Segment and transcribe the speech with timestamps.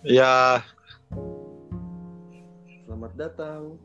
[0.00, 0.64] Ya,
[2.88, 3.76] Selamat datang.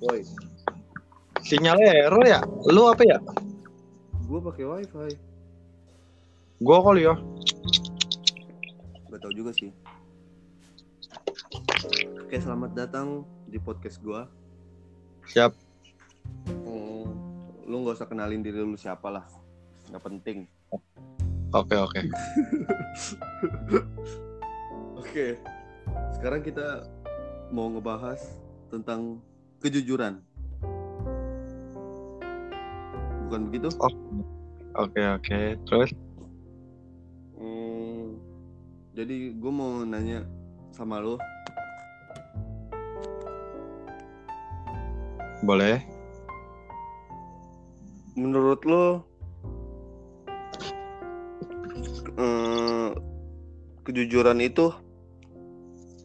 [0.00, 0.24] Boy,
[1.44, 2.40] sinyalnya error ya?
[2.72, 3.20] Lu apa ya?
[4.24, 5.12] gue pakai wifi.
[6.64, 7.20] Gua kali ya.
[9.12, 9.68] Gak tau juga sih.
[12.24, 14.24] Oke, selamat datang di podcast gua.
[15.28, 15.52] Siap.
[16.48, 17.12] Hmm,
[17.68, 19.28] lu nggak usah kenalin diri lu siapa lah.
[19.92, 20.48] Gak penting.
[21.54, 22.00] Oke, oke.
[24.98, 25.38] Oke,
[26.18, 26.90] sekarang kita
[27.54, 28.18] mau ngebahas
[28.66, 29.22] tentang
[29.62, 30.18] kejujuran.
[33.30, 33.70] Bukan begitu?
[34.74, 35.40] Oke, oke.
[35.70, 35.90] Terus
[37.38, 38.18] Hmm,
[38.90, 40.26] jadi gue mau nanya
[40.74, 41.14] sama lo,
[45.44, 45.78] boleh?
[48.14, 49.02] menurut lo
[52.18, 52.88] eh,
[53.84, 54.70] kejujuran itu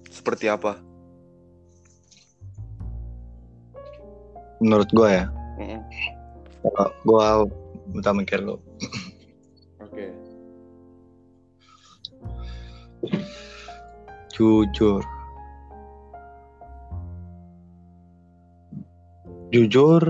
[0.10, 0.78] seperti apa?
[4.60, 5.26] Menurut gua ya.
[5.60, 5.80] Mm-mm.
[6.60, 7.28] Kalau Gua
[7.90, 8.60] minta mikir lu.
[9.80, 10.12] Oke,
[14.36, 15.04] Jujur.
[19.50, 20.04] Jujur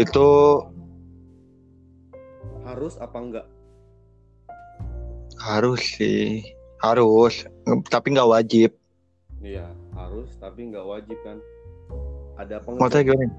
[0.00, 0.28] itu
[2.64, 3.46] harus apa enggak?
[5.40, 6.44] Harus sih.
[6.80, 7.44] Harus,
[7.92, 8.70] tapi nggak wajib.
[9.40, 11.36] Iya, harus tapi nggak wajib kan?
[12.40, 12.60] Ada?
[12.64, 13.34] Maksudnya gimana?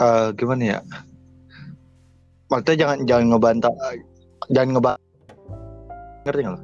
[0.00, 0.78] Eh, gimana ya?
[2.52, 3.74] Maksudnya jangan jangan ngebantah,
[4.52, 5.08] jangan ngebantah.
[6.24, 6.56] Ngerti nggak?
[6.56, 6.60] lo?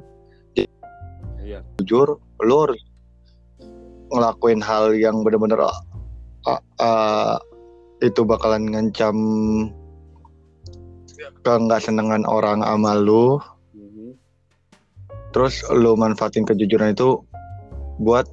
[1.47, 2.81] Iya, Jujur, harus
[4.11, 7.39] ngelakuin hal yang bener-bener uh, uh,
[8.03, 9.15] itu bakalan ngancam
[11.43, 13.39] ke nggak senengan orang sama lu.
[13.73, 14.15] Mhm.
[15.35, 17.21] Terus lu manfaatin kejujuran itu
[18.01, 18.25] buat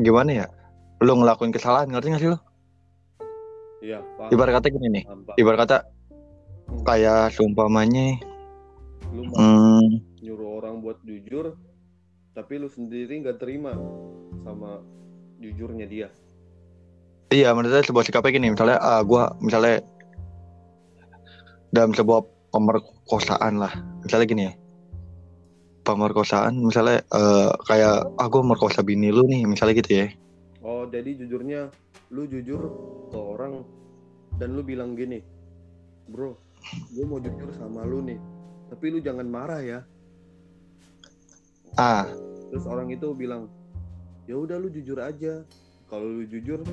[0.00, 0.46] gimana ya?
[1.02, 2.38] Lu ngelakuin kesalahan, ngerti gak sih lu?
[3.84, 4.00] iya.
[4.32, 5.78] Ibarat kata gini nih, paham, ibarat kata
[6.88, 8.16] kayak seumpamanya
[9.12, 11.54] Lu mau hmm, nyuruh orang buat jujur,
[12.32, 13.76] tapi lu sendiri nggak terima
[14.42, 14.80] sama
[15.38, 16.08] jujurnya dia.
[17.34, 19.82] iya menurut saya sebuah sikapnya gini misalnya ah gua misalnya
[21.74, 22.22] dalam sebuah
[22.54, 23.74] pemerkosaan lah.
[24.06, 24.54] Misalnya gini ya.
[25.84, 30.08] Pemerkosaan misalnya eh, kayak ah merkosa bini lu nih misalnya gitu ya.
[30.64, 31.68] Oh, jadi jujurnya
[32.08, 32.62] lu jujur
[33.12, 33.66] ke orang
[34.40, 35.20] dan lu bilang gini,
[36.08, 36.32] bro,
[36.88, 38.16] gue mau jujur sama lu nih,
[38.72, 39.80] tapi lu jangan marah ya.
[41.76, 42.08] ah.
[42.48, 43.52] Terus orang itu bilang,
[44.24, 45.44] ya udah lu jujur aja.
[45.92, 46.64] Kalau lu jujur,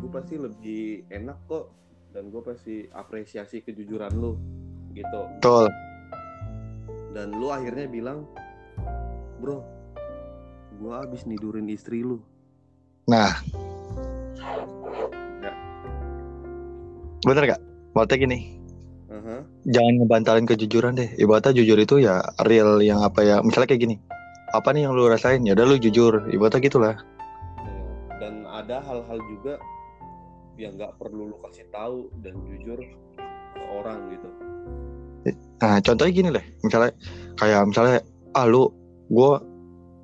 [0.00, 1.68] gue pasti lebih enak kok
[2.16, 4.40] dan gue pasti apresiasi kejujuran lu
[4.96, 5.20] gitu.
[5.36, 5.68] betul
[7.12, 8.24] Dan lu akhirnya bilang,
[9.40, 9.60] bro,
[10.80, 12.16] gue abis nidurin istri lu.
[13.04, 13.36] nah
[15.44, 15.52] Ya.
[17.22, 17.60] bener gak
[17.92, 18.38] maksudnya gini
[19.12, 19.44] Aha.
[19.68, 23.96] jangan ngebantalin kejujuran deh ibaratnya jujur itu ya real yang apa ya misalnya kayak gini
[24.56, 26.96] apa nih yang lu rasain ya udah lu jujur ibaratnya gitulah.
[28.16, 29.60] Dan ada hal-hal juga
[30.56, 34.28] yang nggak perlu lu kasih tahu dan jujur ke orang gitu.
[35.60, 36.92] nah contohnya gini deh misalnya
[37.36, 37.98] kayak misalnya
[38.32, 38.70] ah lu
[39.12, 39.42] gua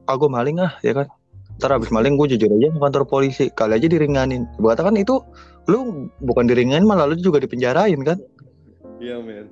[0.09, 1.09] ah maling ah ya kan
[1.63, 5.15] ntar abis maling gue jujur aja ke kantor polisi kali aja diringanin ibaratnya kan itu
[5.71, 8.19] lu bukan diringanin malah lu juga dipenjarain kan
[9.03, 9.51] Iya men.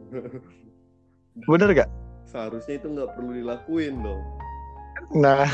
[1.50, 1.90] bener gak
[2.30, 4.22] Seharusnya itu nggak perlu dilakuin dong.
[5.18, 5.50] nah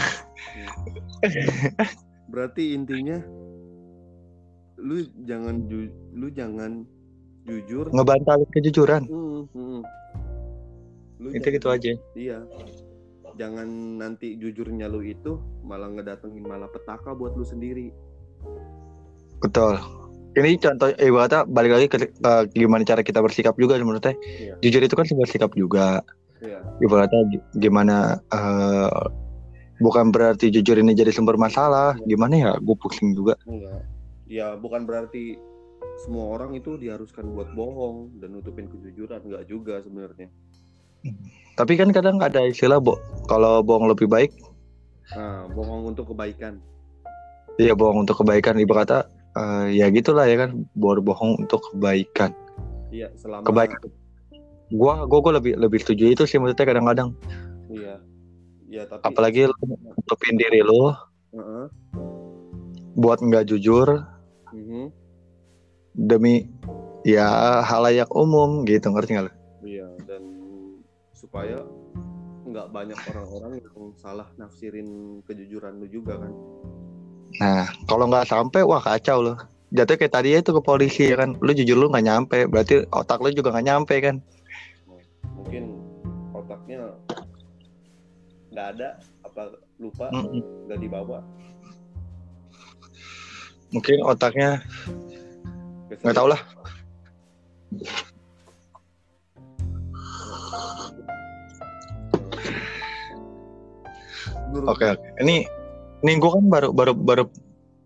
[2.29, 3.17] Berarti intinya
[4.79, 5.79] lu jangan ju
[6.13, 6.85] lu jangan
[7.43, 7.89] jujur.
[7.89, 9.81] ngebantalin kejujuran Hmm, hmm.
[11.19, 12.39] Lu itu jangan- gitu aja Iya.
[13.35, 17.93] Jangan nanti jujurnya lu itu malah ngedatengin malah petaka buat lu sendiri.
[19.39, 19.77] betul
[20.33, 24.55] ini contoh eh, ibaratnya balik lagi ke ke gimana cara kita bersikap juga menurutnya Iya.
[24.61, 26.01] jujur itu kan sebuah sikap juga
[26.39, 26.61] Iya.
[26.79, 27.97] ibaratnya gi- gimana
[28.27, 29.01] eh,
[29.77, 33.85] bukan berarti jujur ini jadi sumber masalah gimana ya gue pusing juga Enggak.
[34.27, 35.39] Ya bukan berarti
[36.03, 40.29] semua orang itu diharuskan buat bohong dan nutupin kejujuran enggak juga sebenarnya.
[41.55, 42.99] tapi kan kadang ada istilah bo
[43.31, 44.35] kalau bohong lebih baik
[45.15, 46.59] Nah, bohong untuk kebaikan.
[47.57, 52.35] ya bohong untuk kebaikan ibaratnya eh, ya gitulah ya kan berbohong untuk kebaikan
[52.91, 53.79] Iya, selama kebaikan
[54.75, 57.15] gua gua, gua lebih lebih setuju itu sih maksudnya kadang-kadang
[57.71, 58.03] Iya.
[58.67, 60.91] Ya, tapi apalagi lu nutupin diri lu
[61.33, 61.67] Heeh.
[62.97, 64.03] buat nggak jujur.
[65.97, 66.45] Demi
[67.09, 69.33] ya halayak umum gitu ngerti nggak lo?
[69.65, 70.23] Iya, dan
[71.17, 71.65] supaya
[72.47, 76.33] nggak banyak orang-orang yang salah nafsirin kejujuran lu juga kan.
[77.41, 79.39] Nah kalau nggak sampai wah kacau loh.
[79.75, 83.19] Jatuh kayak tadi itu ke polisi ya kan, lu jujur lu nggak nyampe, berarti otak
[83.19, 84.17] lu juga nggak nyampe kan?
[85.35, 85.75] Mungkin
[86.31, 86.95] otaknya
[88.55, 88.89] nggak ada,
[89.27, 90.07] apa lupa,
[90.71, 91.19] nggak dibawa.
[93.75, 94.63] Mungkin otaknya
[96.03, 96.41] nggak tahu lah.
[104.67, 105.09] Oke oke.
[105.23, 105.37] Ini
[106.05, 107.25] ini gue kan baru baru baru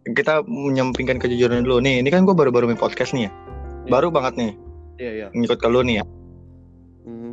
[0.06, 2.00] kita menyampingkan kejujuran dulu nih.
[2.04, 3.32] Ini kan gue baru baru main podcast nih ya.
[3.32, 3.90] Iya.
[3.90, 4.52] Baru banget nih
[5.00, 5.26] Iya iya.
[5.32, 6.04] ngikut ke lu nih ya.
[7.08, 7.32] Mhm.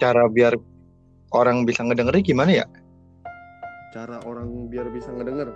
[0.00, 0.56] Cara biar
[1.32, 2.66] orang bisa ngedengerin gimana ya?
[3.92, 5.52] Cara orang biar bisa ngedenger.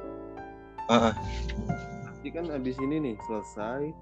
[0.88, 1.14] Heeh.
[2.26, 3.94] Nanti kan abis ini nih selesai,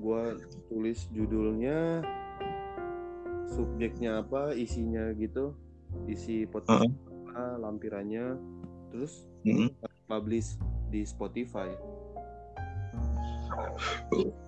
[0.00, 0.40] gua
[0.72, 2.00] tulis judulnya,
[3.44, 5.52] subjeknya apa, isinya gitu,
[6.08, 8.40] isi podcast apa, lampirannya,
[8.88, 9.68] terus Mhm.
[10.08, 10.56] publish
[10.88, 11.68] di Spotify.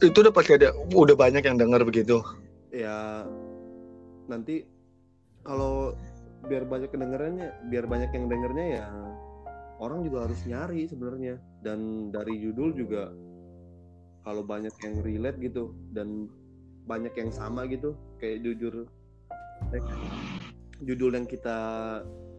[0.01, 2.25] Itu udah pasti ada udah banyak yang denger begitu.
[2.73, 3.29] Ya
[4.33, 4.65] nanti
[5.45, 5.93] kalau
[6.49, 8.89] biar banyak kedengarannya, biar banyak yang dengernya ya
[9.79, 13.11] orang juga harus nyari sebenarnya dan dari judul juga
[14.25, 16.29] kalau banyak yang relate gitu dan
[16.85, 18.87] banyak yang sama gitu kayak jujur
[19.73, 19.83] eh,
[20.85, 21.57] judul yang kita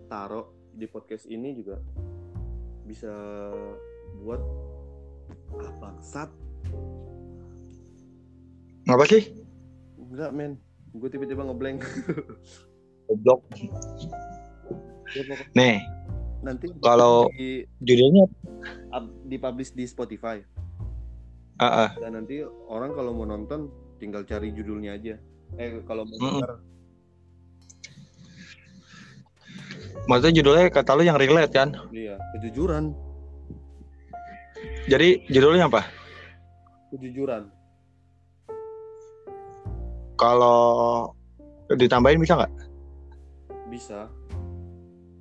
[0.07, 1.81] taruh di podcast ini juga
[2.85, 3.11] bisa
[4.21, 4.41] buat
[5.59, 6.29] apa sat
[8.85, 9.33] Ngapa sih?
[9.97, 10.61] enggak men
[10.93, 11.81] gue tiba-tiba ngeblank
[13.05, 13.41] Goblok.
[15.53, 15.77] Nih,
[16.45, 18.29] nanti Kalau- di, judulnya
[18.91, 20.45] up- dipublish di Spotify
[21.57, 21.89] ah ah.
[21.97, 25.15] dan nanti orang kalau mau nonton tinggal cari judulnya aja
[25.55, 26.51] eh kalau mau denger
[30.05, 31.73] Maksudnya judulnya kata lu yang relate kan?
[31.89, 32.93] iya kejujuran
[34.85, 35.81] Jadi judulnya apa?
[36.91, 37.49] kejujuran
[40.15, 41.09] Kalau
[41.67, 42.53] ditambahin bisa nggak?
[43.65, 44.05] bisa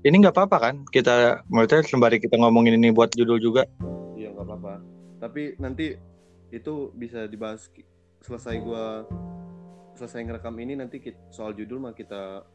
[0.05, 0.75] Ini nggak apa-apa kan?
[0.85, 3.65] Kita maksudnya sembari kita ngomongin ini buat judul juga.
[4.15, 4.75] iya nggak apa-apa
[5.19, 5.97] tapi nanti
[6.49, 7.67] itu bisa dibahas
[8.21, 9.03] selesai gua
[9.97, 12.47] selesai ngerekam ini nanti kit- soal judul mah kita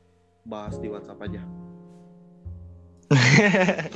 [0.45, 1.41] bahas di WhatsApp aja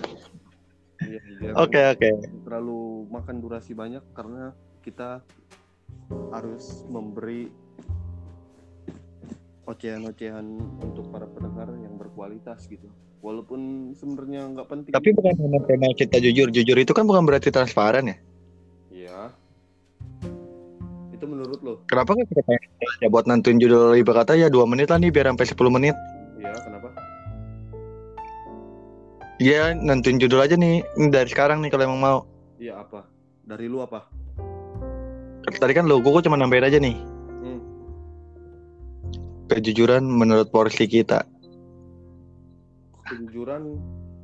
[1.03, 2.09] Iya, biar Oke oke.
[2.47, 5.19] terlalu makan durasi banyak karena kita
[6.31, 7.51] harus memberi
[9.63, 10.45] ocehan-ocehan
[10.83, 12.91] untuk para pendengar yang berkualitas gitu.
[13.23, 14.91] Walaupun sebenarnya nggak penting.
[14.91, 15.33] Tapi bukan
[15.63, 16.51] tema kita jujur.
[16.51, 18.17] Jujur itu kan bukan berarti transparan ya.
[18.91, 19.19] Iya.
[21.15, 21.73] Itu menurut lo?
[21.87, 22.41] Kenapa nggak kita
[22.99, 25.95] ya buat nentuin judul ibarat kata ya dua menit lah nih biar sampai 10 menit.
[26.39, 26.87] Iya, kenapa?
[29.39, 32.19] Iya nentuin judul aja nih dari sekarang nih kalau emang mau.
[32.59, 33.07] Iya apa?
[33.47, 34.03] Dari lu apa?
[35.43, 37.12] Tadi kan logo gue cuma nambahin aja nih.
[39.51, 41.27] Kejujuran menurut porsi kita.
[43.03, 43.75] Kejujuran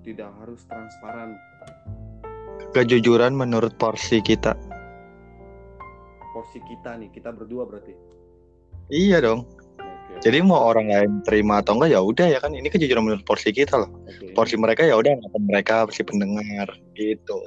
[0.08, 1.36] tidak harus transparan.
[2.72, 4.56] Kejujuran menurut porsi kita.
[6.32, 7.92] Porsi kita nih, kita berdua berarti.
[8.88, 9.44] Iya dong.
[9.76, 10.24] Oke.
[10.24, 13.52] Jadi mau orang lain terima atau enggak ya udah ya kan ini kejujuran menurut porsi
[13.52, 13.92] kita loh.
[14.08, 14.32] Oke.
[14.32, 17.38] Porsi mereka ya udah apa mereka porsi pendengar gitu.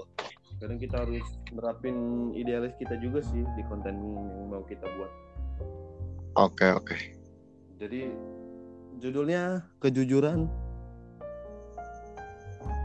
[0.60, 1.96] Kadang kita harus nerapin
[2.36, 5.10] idealis kita juga sih di konten yang mau kita buat.
[6.36, 7.21] Oke oke.
[7.82, 8.06] Jadi
[9.02, 10.46] judulnya kejujuran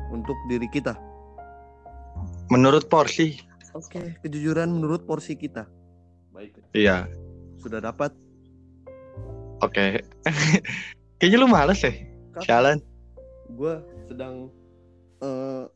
[0.09, 0.97] untuk diri kita.
[2.49, 3.37] Menurut porsi.
[3.77, 5.69] Oke, kejujuran menurut porsi kita.
[6.33, 7.05] Baik, Iya.
[7.61, 8.09] sudah dapat.
[9.61, 10.01] Oke.
[11.21, 11.93] Kayaknya lu males ya.
[12.41, 12.81] Jalan.
[13.53, 13.77] Gue
[14.09, 14.49] sedang
[15.21, 15.69] eh,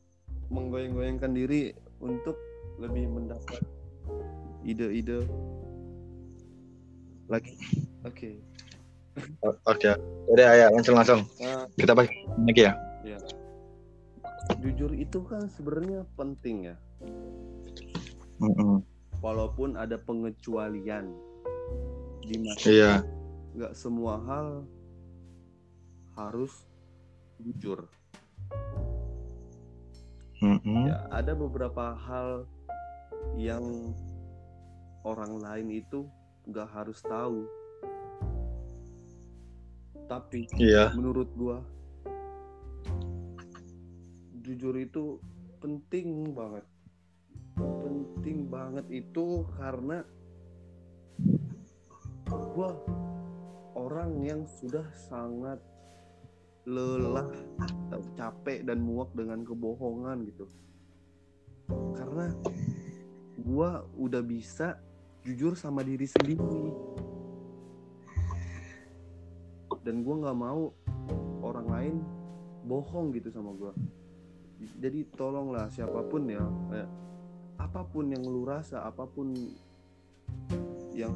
[0.50, 1.70] menggoyang-goyangkan diri
[2.02, 2.34] untuk
[2.82, 3.62] lebih mendapat
[4.66, 5.22] ide-ide
[7.30, 7.54] lagi.
[8.02, 8.34] Oke.
[8.34, 8.51] O-
[9.66, 9.92] Oke.
[10.30, 11.20] Udah ya langsung langsung.
[11.38, 12.08] Nah, Kita bahas
[12.46, 12.74] lagi ya.
[14.58, 16.76] jujur itu kan sebenarnya penting ya.
[18.38, 18.82] Mm-mm.
[19.22, 21.10] Walaupun ada pengecualian
[22.22, 22.92] di mana Iya.
[23.54, 24.66] nggak semua hal
[26.14, 26.52] harus
[27.38, 27.86] jujur.
[30.42, 30.90] Mm-mm.
[30.90, 32.46] Ya, ada beberapa hal
[33.38, 33.94] yang
[35.06, 36.06] orang lain itu
[36.50, 37.46] nggak harus tahu.
[40.12, 40.92] Tapi Iya.
[40.92, 41.64] menurut gua
[44.44, 45.16] jujur itu
[45.64, 46.66] penting banget.
[47.56, 50.04] Penting banget itu karena
[52.28, 52.70] gue
[53.72, 55.56] orang yang sudah sangat
[56.68, 60.46] lelah atau capek dan muak dengan kebohongan gitu
[61.96, 62.30] karena
[63.40, 64.78] gue udah bisa
[65.26, 66.38] jujur sama diri sendiri
[69.82, 70.70] dan gue nggak mau
[71.42, 71.94] orang lain
[72.66, 73.72] bohong gitu sama gue
[74.78, 76.90] jadi tolonglah siapa pun ya kayak
[77.58, 79.34] apa pun yang lu rasa apa pun
[80.94, 81.14] yang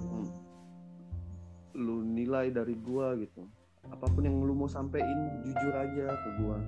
[1.76, 3.44] lu nilai dari gua gitu.
[3.86, 6.58] Apa pun yang lu mau sampein jujur aja ke gua.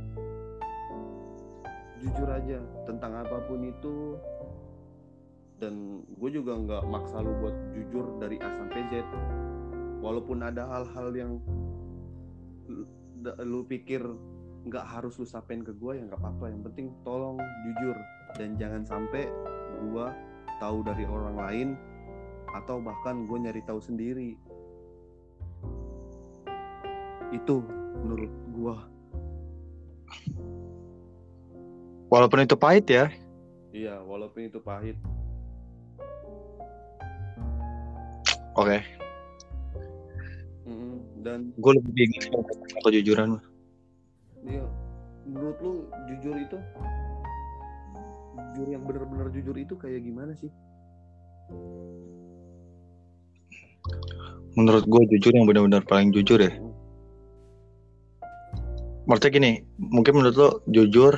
[1.98, 4.14] Jujur aja tentang apa pun itu.
[5.58, 9.02] Dan gue juga nggak maksa lu buat jujur dari A sampai Z.
[9.98, 11.32] Walaupun ada hal-hal yang
[12.68, 14.04] lu, pikir
[14.68, 16.52] nggak harus lu sampein ke gue ya nggak apa-apa.
[16.52, 17.96] Yang penting tolong jujur.
[18.36, 19.26] Dan jangan sampai
[19.82, 20.06] gue
[20.60, 21.68] tahu dari orang lain
[22.52, 24.36] atau bahkan gue nyari tahu sendiri.
[27.32, 27.64] Itu
[28.04, 28.76] menurut gue
[32.08, 33.12] Walaupun itu pahit ya.
[33.68, 34.96] iya walaupun itu pahit.
[38.56, 38.80] Oke.
[38.80, 39.07] Mm,
[41.22, 43.26] dan Gue lebih bingung sama kejujuran.
[43.36, 43.44] mah.
[44.46, 44.62] dia
[45.26, 45.72] menurut lu
[46.08, 46.58] jujur itu
[48.38, 50.48] jujur yang benar-benar jujur itu kayak gimana sih
[54.52, 56.50] Menurut gue jujur yang benar-benar paling jujur ya.
[59.06, 61.14] Maksudnya gini, mungkin menurut lo jujur,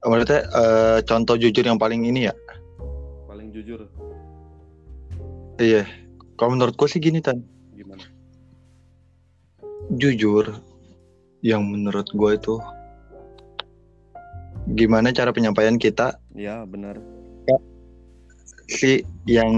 [0.00, 2.34] maksudnya eh, contoh jujur yang paling ini ya.
[3.28, 3.84] paling jujur
[5.60, 5.84] Iya.
[6.34, 7.42] Kalau menurut gue sih gini tan,
[9.92, 10.48] jujur
[11.44, 12.56] yang menurut gue itu
[14.72, 16.16] gimana cara penyampaian kita?
[16.32, 16.96] Ya benar.
[18.64, 19.52] Sih yang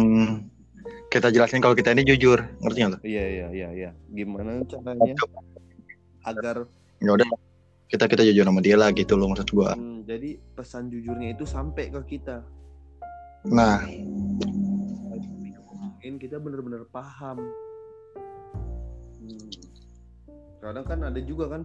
[1.14, 2.98] kita jelasin kalau kita ini jujur, ngerti nggak lo?
[3.06, 3.90] iya iya iya iya.
[4.10, 5.14] Gimana caranya
[6.26, 6.66] agar
[6.98, 7.28] Ya udah,
[7.92, 9.70] kita kita jujur sama dia lah gitu loh maksud gue.
[9.78, 12.42] hmm, jadi pesan jujurnya itu sampai ke kita.
[13.46, 13.84] Nah,
[15.76, 17.46] mungkin kita benar-benar paham.
[19.22, 19.65] Hmm.
[20.66, 21.62] Kadang kan ada juga kan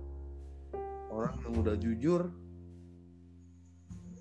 [1.09, 2.21] orang yang udah jujur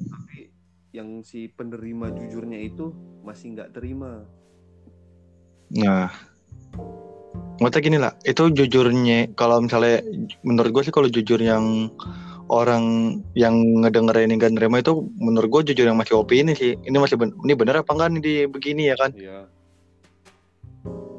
[0.01, 0.51] tapi
[0.91, 2.91] yang si penerima jujurnya itu
[3.23, 4.25] masih nggak terima
[5.71, 6.11] Nah,
[7.63, 10.03] maksudnya gini lah, itu jujurnya kalau misalnya
[10.43, 11.95] menurut gue sih kalau jujur yang
[12.51, 16.75] orang yang ngedengerin nggak nerima itu menurut gue jujur yang masih opini sih.
[16.75, 19.15] Ini masih ben- ini bener apa enggak nih di begini ya kan?
[19.15, 19.47] Iya.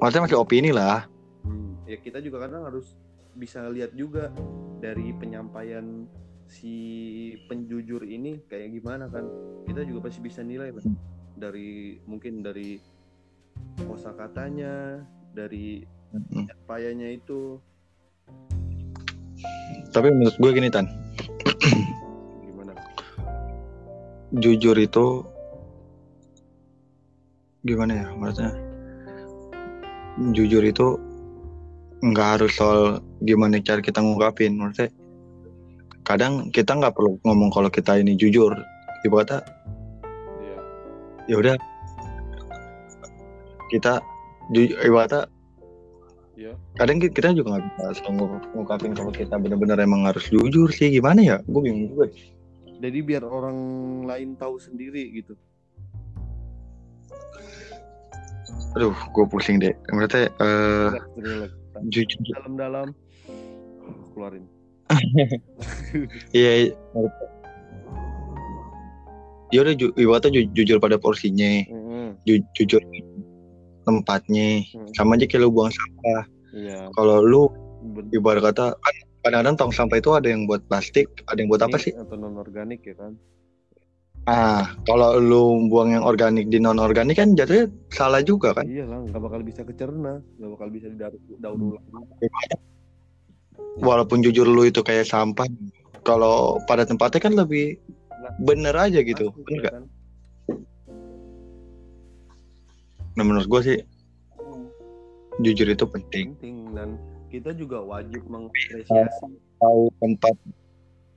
[0.03, 1.07] Maksudnya masih opini lah.
[1.47, 1.79] Hmm.
[1.87, 2.99] Ya kita juga kadang harus
[3.35, 4.29] bisa lihat juga
[4.81, 6.05] dari penyampaian
[6.51, 6.75] si
[7.47, 9.23] penjujur ini kayak gimana kan.
[9.63, 10.95] Kita juga pasti bisa nilai Bang.
[11.39, 12.75] dari mungkin dari
[13.87, 14.99] kosakatanya,
[15.31, 16.51] dari Mm-mm.
[16.51, 17.59] penyampaiannya itu
[19.91, 20.87] Tapi menurut gue gini tan,
[22.47, 22.71] gimana?
[24.39, 25.27] jujur itu
[27.67, 28.55] gimana ya maksudnya?
[30.31, 30.95] Jujur itu
[32.01, 32.81] nggak harus soal
[33.21, 34.89] gimana cara kita ngungkapin, maksudnya
[36.01, 38.57] kadang kita nggak perlu ngomong kalau kita ini jujur,
[39.01, 39.45] ibu kata
[40.41, 40.57] Iya.
[41.29, 41.55] ya udah
[43.69, 44.01] kita
[44.49, 45.29] ju- ibaratnya
[46.33, 46.53] Iya.
[46.75, 50.89] kadang ki- kita juga nggak bisa ngu- ngungkapin kalau kita benar-benar emang harus jujur sih
[50.89, 52.09] gimana ya gue bingung juga
[52.81, 53.57] Jadi biar orang
[54.09, 55.37] lain tahu sendiri gitu.
[58.73, 61.51] aduh gue pusing deh eh Relax, relax.
[61.87, 62.87] Jujur Dalam-dalam
[64.11, 64.45] keluarin.
[66.35, 66.71] iya iya.
[69.49, 72.15] ya udah ju- ibaratnya ju- jujur pada porsinya Mm-mm.
[72.23, 72.79] ju- jujur
[73.81, 74.87] tempatnya Hmm.
[74.93, 76.91] sama aja kayak lu buang sampah Iya.
[76.93, 77.41] kalau lu
[78.11, 81.77] ibarat kata kan kadang-kadang tong sampah itu ada yang buat plastik ada yang buat apa
[81.77, 83.15] sih Atau non organik ya kan?
[84.29, 88.69] Ah, kalau lu buang yang organik di non organik kan jatuhnya salah juga kan?
[88.69, 91.85] Iya lah, nggak bakal bisa kecerna, nggak bakal bisa didaur daur ulang.
[93.81, 95.49] Walaupun jujur lu itu kayak sampah,
[96.05, 97.81] kalau pada tempatnya kan lebih
[98.21, 98.29] Nah.
[98.37, 99.73] bener aja gitu, Pasti, bener ya gak?
[99.73, 99.83] kan?
[103.17, 103.77] Nah menurut gue sih
[104.37, 104.65] Hmm,
[105.41, 106.37] jujur itu penting.
[106.37, 106.89] Penting dan
[107.33, 109.25] kita juga wajib mengapresiasi.
[109.57, 110.37] Tahu tempat.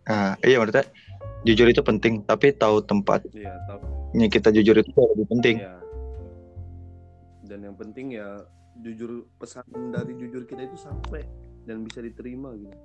[0.05, 0.85] Nah iya maksudnya
[1.45, 3.81] jujur itu penting, tapi tahu tempatnya Iya, tahu.
[4.29, 5.57] kita jujur itu lebih penting.
[5.61, 5.77] Iya.
[7.45, 8.41] Dan yang penting ya
[8.81, 11.23] jujur pesan dari jujur kita itu sampai
[11.65, 12.77] dan bisa diterima gitu.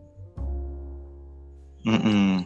[1.87, 2.43] Mm-mm.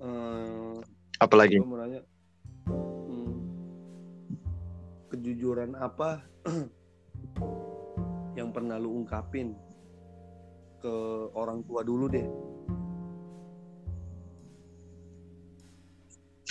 [0.00, 0.76] Eh,
[1.20, 1.60] Apalagi?
[1.60, 2.00] gue mau nanya,
[2.68, 3.32] hmm,
[5.08, 6.20] kejujuran apa
[8.38, 9.52] yang pernah lu ungkapin
[10.84, 10.94] ke
[11.32, 12.28] orang tua dulu deh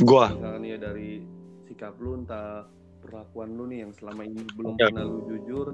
[0.01, 1.21] Gua misalkan ya dari
[1.69, 2.65] sikap lu entah
[2.97, 4.89] perlakuan lu nih yang selama ini belum Ya.
[4.89, 5.67] pernah lu jujur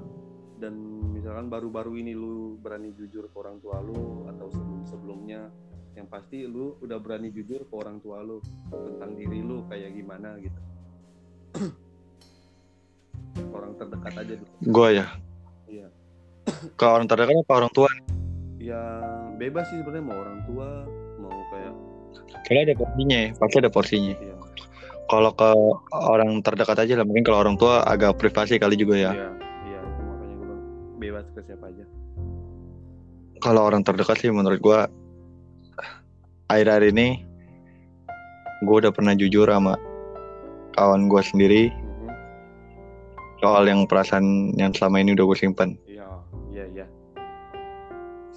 [0.60, 0.76] dan
[1.16, 5.48] misalkan baru-baru ini lu berani jujur ke orang tua lu atau sebelum sebelumnya
[5.96, 10.36] yang pasti lu udah berani jujur ke orang tua lu tentang diri lu kayak gimana
[10.36, 10.60] gitu
[13.56, 14.50] orang terdekat aja dulu.
[14.68, 15.06] gua ya.
[15.66, 15.88] Iya.
[16.76, 17.88] Ke orang terdekat apa orang tua?
[18.60, 18.82] Ya
[19.34, 20.68] bebas sih sebenarnya mau orang tua
[21.18, 21.72] mau kayak
[22.44, 24.14] Kalau ada porsinya, ya, pasti ada porsinya.
[24.14, 24.34] ya
[25.06, 25.48] Kalau ke
[25.90, 29.10] orang terdekat aja lah, mungkin kalau orang tua agak privasi kali juga ya.
[29.10, 29.28] iya
[29.66, 30.56] iya makanya gue
[31.00, 31.84] bebas ke siapa aja
[33.40, 34.84] Kalau orang terdekat sih menurut gua
[36.46, 37.24] akhir-akhir ini
[38.60, 39.74] gua udah pernah jujur sama
[40.72, 42.10] kawan gua sendiri Mhm.
[43.38, 45.72] soal yang perasaan yang selama ini udah gue simpan.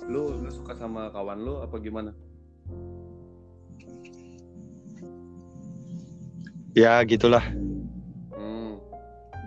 [0.07, 2.11] Lu lu suka sama kawan lu apa gimana?
[6.73, 7.45] Ya gitulah.
[8.33, 8.81] Hmm.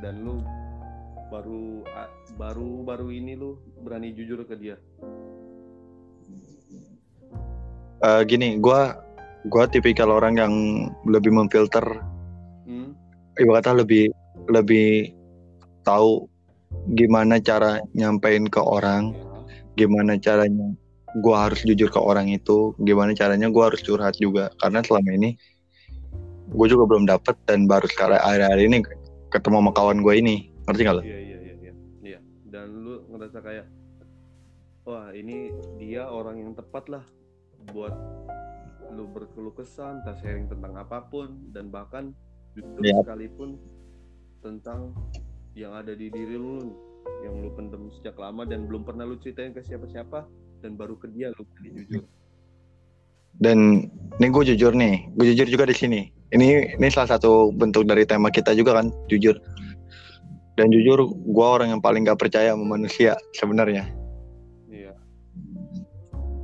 [0.01, 0.41] Dan lu
[1.29, 1.83] baru
[2.39, 4.79] baru baru ini lu berani jujur ke dia.
[8.07, 8.95] Eh, gini, gua
[9.51, 10.55] gua tipikal orang yang
[11.09, 11.83] lebih memfilter,
[12.69, 12.95] Hmm.
[13.41, 14.05] ibaratnya lebih
[14.53, 15.11] lebih
[15.83, 16.29] tahu
[16.95, 19.26] gimana cara nyampein ke orang.
[19.77, 20.73] Gimana caranya
[21.21, 24.51] gua harus jujur ke orang itu, gimana caranya gua harus curhat juga.
[24.59, 25.37] Karena selama ini
[26.47, 28.79] gue juga belum dapet dan baru sekarang akhir-akhir ini
[29.35, 30.37] ketemu sama kawan gue ini,
[30.71, 31.03] ngerti gak lo?
[31.03, 31.73] Iya, iya, iya, iya.
[32.07, 32.19] Iya.
[32.47, 33.67] Dan lu ngerasa kayak
[34.87, 35.51] wah, ini
[35.83, 37.05] dia orang yang tepat lah
[37.75, 37.93] buat
[38.95, 42.15] lu berkeluh kesah, entah sharing tentang apa pun dan bahkan
[42.55, 43.03] jujur Iya.
[43.03, 43.59] sekalipun
[44.39, 44.95] tentang
[45.59, 46.79] yang ada di diri lu nih,
[47.25, 50.27] yang lu pendem sejak lama dan belum pernah lu ceritain ke siapa-siapa
[50.63, 52.05] dan baru ke dia lu berani jujur.
[53.37, 56.09] Dan ini gue jujur nih, gue jujur juga di sini.
[56.33, 59.37] Ini ini salah satu bentuk dari tema kita juga kan, jujur.
[60.57, 63.85] Dan jujur, gue orang yang paling gak percaya sama manusia sebenarnya.
[64.73, 64.97] Iya.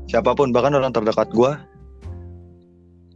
[0.04, 1.48] Siapa pun, bahkan orang terdekat gue,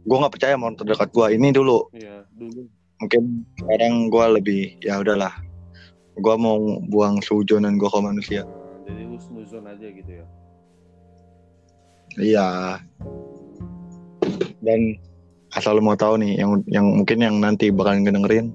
[0.09, 1.27] gue nggak percaya sama orang terdekat gue.
[1.37, 2.65] Ini dulu, Iya, dulu.
[2.97, 5.37] mungkin sekarang gue lebih ya udahlah.
[6.17, 8.41] Gue mau buang sujonan gue ke manusia.
[8.89, 10.25] Jadi lu snuzon aja gitu ya.
[12.17, 12.49] Iya.
[14.57, 14.97] Dan
[15.53, 18.49] asal lu mau tahu nih, yang yang mungkin yang nanti bakalan ngedengerin,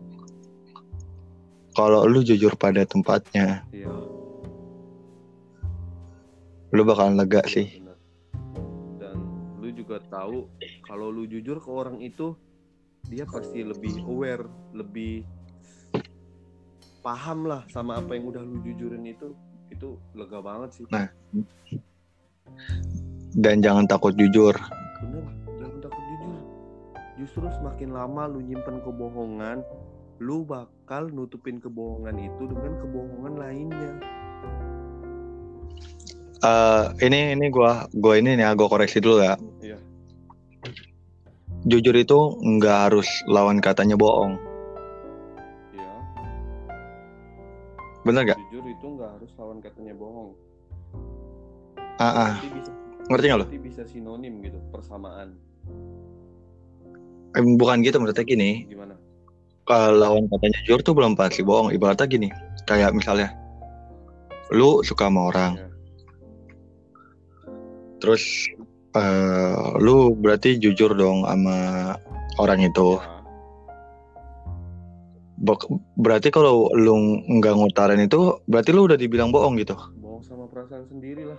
[1.79, 3.95] kalau lu jujur pada tempatnya, Iya.
[6.75, 7.67] lu bakalan lega Iya, sih.
[8.99, 9.17] Dan
[9.63, 10.51] lu juga tahu
[10.85, 12.35] kalau lu jujur ke orang itu
[13.07, 15.23] dia pasti lebih aware, lebih
[17.03, 19.35] paham lah sama apa yang udah lu jujurin itu.
[19.69, 20.85] Itu lega banget sih.
[20.89, 21.11] Nah.
[23.35, 24.55] Dan jangan takut jujur.
[25.03, 25.25] Bener,
[25.59, 26.35] jangan takut jujur.
[27.19, 29.65] Justru semakin lama lu nyimpen kebohongan,
[30.23, 33.93] lu bakal nutupin kebohongan itu dengan kebohongan lainnya.
[36.43, 39.35] Eh ini ini gua gua ini nih gua koreksi dulu ya.
[39.63, 39.79] Iya.
[41.65, 44.37] Jujur itu nggak harus lawan katanya bohong.
[48.03, 48.39] Bener gak?
[48.51, 50.35] Jujur itu nggak harus lawan katanya bohong.
[52.03, 52.35] Ah, ah.
[52.43, 52.73] Bisa
[53.07, 53.47] ngerti nggak lo?
[53.63, 55.39] bisa sinonim gitu, persamaan.
[57.33, 58.67] Eh, bukan gitu menurutnya gini.
[58.67, 58.95] Gimana?
[59.65, 61.71] Kalau lawan katanya jujur tuh belum pasti bohong.
[61.71, 62.29] Ibaratnya gini,
[62.67, 63.31] kayak misalnya,
[64.51, 65.67] lu suka sama orang, Ya.
[68.03, 68.51] terus
[68.93, 71.95] eh lu berarti jujur dong sama
[72.43, 72.99] orang itu.
[72.99, 73.22] Ya.
[75.99, 76.95] Berarti kalau lu
[77.27, 79.75] nggak ngutarin itu, berarti lu udah dibilang bohong gitu.
[79.99, 81.39] bohong sama perasaan sendiri lah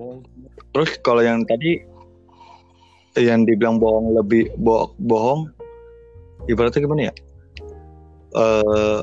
[0.00, 0.24] bohong
[0.72, 1.82] Terus kalau yang tadi
[3.20, 5.50] yang dibilang bohong lebih bo- bohong,
[6.48, 7.14] ibaratnya gimana ya?
[8.38, 9.02] Eh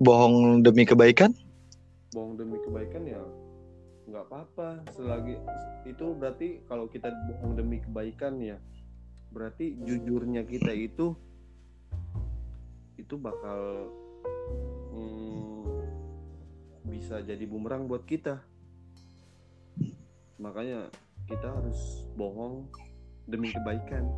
[0.00, 1.32] bohong demi kebaikan?
[2.16, 3.20] bohong demi kebaikan ya
[4.08, 5.36] nggak apa-apa selagi
[5.84, 8.56] itu berarti kalau kita bohong demi kebaikan ya
[9.36, 11.12] berarti jujurnya kita itu
[12.96, 13.92] itu bakal
[14.96, 15.60] hmm,
[16.88, 18.40] bisa jadi bumerang buat kita
[20.40, 20.88] makanya
[21.28, 22.64] kita harus bohong
[23.28, 24.08] demi kebaikan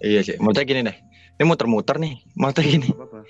[0.00, 0.36] Iya sih.
[0.40, 0.96] Maksudnya gini deh.
[1.36, 2.24] Ini muter-muter nih.
[2.32, 2.88] Maksudnya gini.
[2.88, 3.20] Apa-apa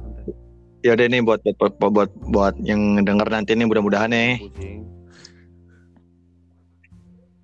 [0.00, 0.32] santai
[0.80, 4.40] Ya udah nih buat buat buat buat, buat yang denger nanti nih mudah-mudahan nih.
[4.40, 4.95] pusing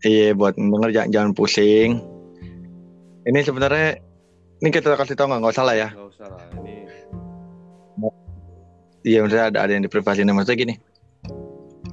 [0.02, 2.02] Iya buat denger jangan, jangan pusing.
[3.22, 4.02] Ini sebenarnya
[4.62, 5.88] ini kita kasih tahu nggak nggak salah ya.
[5.94, 6.74] nggak usah lah ini
[9.02, 10.74] Iya maksudnya ada ada yang diprivasi maksudnya gini.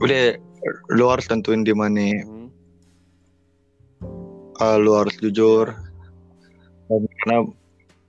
[0.01, 0.37] Udah
[0.93, 2.47] lu harus tentuin di mana hmm,
[4.61, 5.73] eh, lu harus jujur.
[6.89, 7.45] Karena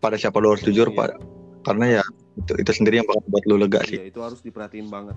[0.00, 0.96] pada siapa lu harus jujur Iya.
[0.96, 1.14] pada
[1.60, 2.02] karena ya
[2.40, 4.00] itu itu sendiri yang bakal buat lu lega sih.
[4.00, 5.16] iya itu harus diperhatiin banget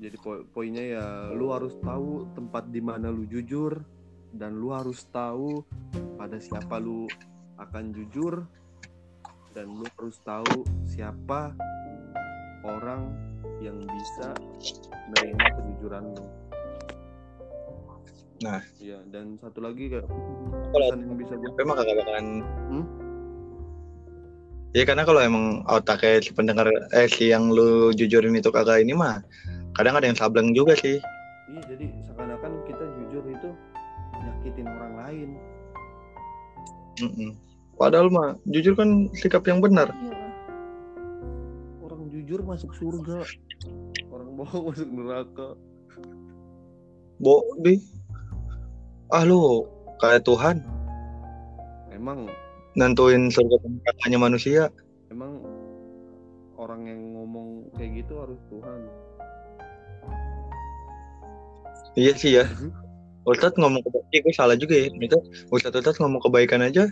[0.00, 3.84] jadi po- poinnya ya lu harus tahu tempat di mana lu jujur
[4.32, 5.60] dan lu harus tahu
[6.16, 7.04] pada siapa lu
[7.60, 8.48] akan jujur
[9.52, 11.52] dan lu harus tahu siapa
[12.64, 13.12] orang
[13.60, 14.32] yang bisa
[15.12, 16.24] menerima kejujuran lu.
[18.40, 18.60] Nah.
[18.80, 20.08] Iya, dan satu lagi kayak
[20.72, 22.26] pesan yang bisa gue emang kagak bakalan
[22.72, 22.84] Hmm?
[24.70, 28.94] Ya karena kalau emang otaknya si pendengar eh si yang lu jujurin itu kagak ini
[28.94, 29.18] mah
[29.74, 30.98] kadang ada yang sableng juga sih.
[31.50, 33.50] Iya, jadi seakan-akan kita jujur itu
[34.14, 35.28] nyakitin orang lain.
[37.00, 37.30] Mm-mm.
[37.74, 39.88] Padahal mah jujur kan sikap yang benar.
[39.88, 40.16] Iya.
[41.80, 43.24] Orang jujur masuk surga.
[44.12, 45.48] Orang bohong masuk neraka.
[47.20, 47.76] Bo di
[49.12, 49.68] ah lu
[50.00, 50.64] kayak Tuhan
[51.92, 52.32] Emang
[52.72, 54.62] nentuin surga nerakanya manusia.
[55.10, 55.42] emang
[56.56, 58.80] orang yang ngomong kayak gitu harus Tuhan.
[61.98, 62.44] Iya sih ya.
[63.28, 64.88] Ustadz ngomong kebaikan, gue salah juga ya.
[64.90, 65.18] Itu
[65.52, 66.88] Ustadz Ustadz ngomong kebaikan aja.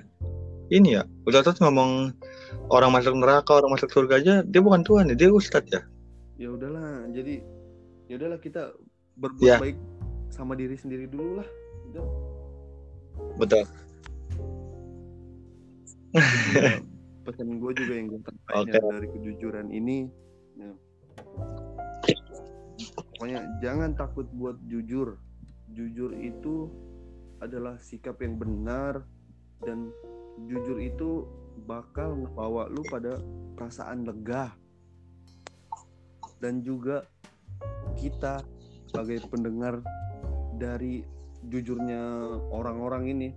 [0.68, 2.12] Ini ya, Ustadz Ustadz ngomong
[2.68, 5.80] orang masuk neraka, orang masuk surga aja, dia bukan Tuhan ya, dia Ustadz ya.
[6.37, 7.40] Ya udahlah, jadi
[8.06, 8.76] ya udahlah kita
[9.16, 9.56] berbuat Ya.
[9.58, 9.78] baik
[10.28, 11.48] sama diri sendiri dulu lah.
[11.90, 12.06] Udah.
[13.40, 13.64] Betul.
[16.54, 16.80] Ya,
[17.24, 18.20] pesan gue juga yang gue
[18.61, 18.76] Oke.
[18.76, 20.08] dari kejujuran ini
[20.56, 20.70] ya.
[23.18, 25.18] Pokoknya jangan takut buat jujur.
[25.74, 26.70] Jujur itu
[27.42, 29.02] adalah sikap yang benar
[29.66, 29.90] dan
[30.46, 31.26] jujur itu
[31.66, 33.18] bakal ngebawa lu pada
[33.59, 34.54] perasaan lega.
[36.38, 37.02] Dan juga
[37.98, 38.46] kita
[38.87, 39.83] sebagai pendengar
[40.54, 41.02] dari
[41.42, 41.98] jujurnya
[42.54, 43.28] orang-orang ini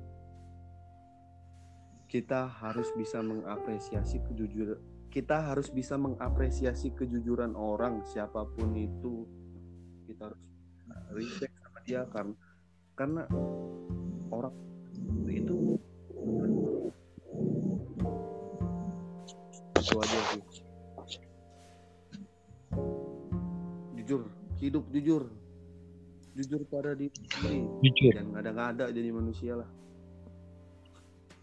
[2.06, 4.78] kita harus bisa mengapresiasi kejujuran
[5.12, 9.28] kita harus bisa mengapresiasi kejujuran orang siapa pun itu
[10.12, 10.42] kita harus
[11.16, 12.36] respect sama dia karena
[13.00, 13.24] karena
[14.28, 14.56] orang
[15.32, 15.80] itu
[19.82, 20.44] itu aja sih.
[23.98, 24.22] Jujur
[24.60, 25.24] hidup jujur.
[26.32, 27.12] Jujur pada diri
[27.84, 28.12] Jujur.
[28.16, 29.70] dan ngada-ngada jadi manusia lah.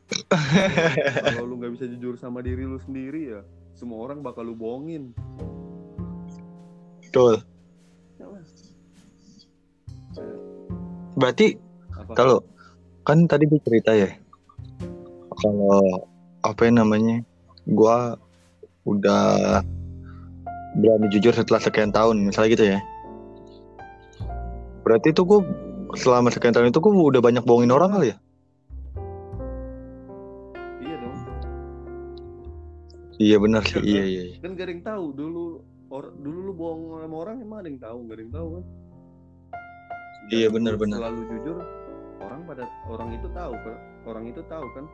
[1.28, 3.40] Kalau lu nggak bisa jujur sama diri lu sendiri ya
[3.76, 5.12] semua orang bakal lu bohongin.
[7.04, 7.44] Betul.
[11.18, 11.58] Berarti
[11.90, 12.14] apa?
[12.14, 12.38] kalau
[13.02, 14.06] kan tadi gue cerita ya
[15.38, 16.06] kalau
[16.46, 17.26] apa yang namanya
[17.66, 18.16] gua
[18.86, 19.60] udah
[20.78, 22.80] berani jujur setelah sekian tahun misalnya gitu ya.
[24.86, 25.40] Berarti itu gue
[25.98, 28.16] selama sekian tahun itu gue udah banyak bohongin orang kali ya?
[30.80, 31.16] Iya dong.
[33.20, 33.80] Iya benar sih.
[33.82, 34.08] Iya, iya kan?
[34.08, 34.36] iya iya.
[34.40, 35.42] kan gak ada yang tahu dulu
[35.92, 37.98] or, dulu lu bohong sama orang emang ada yang tahu?
[38.08, 38.64] Gak ada yang tahu kan
[40.28, 40.98] Iya, benar-benar.
[41.00, 41.56] selalu jujur
[42.20, 44.84] orang pada orang itu tahu kan orang itu tahu kan?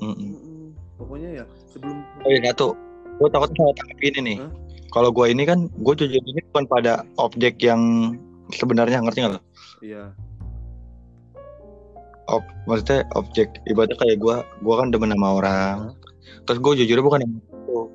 [0.00, 0.30] Mm-mm.
[0.32, 0.68] Mm-mm.
[0.96, 2.72] pokoknya ya sebelum oh iya satu.
[3.20, 4.36] Gue takut tangkap ini nih.
[4.40, 4.50] Hah?
[4.90, 8.14] kalau gue ini kan gue jujur ini bukan pada objek yang
[8.50, 9.40] sebenarnya ngerti nggak lo
[9.80, 10.10] iya.
[12.30, 15.76] Ob, maksudnya objek ibaratnya kayak gue gue kan demen sama orang.
[16.46, 17.34] Terus gue jujur bukan yang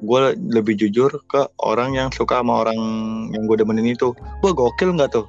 [0.03, 0.19] gue
[0.51, 2.75] lebih jujur ke orang yang suka sama orang
[3.31, 4.11] yang gue demenin itu.
[4.43, 5.23] Gue gokil nggak tuh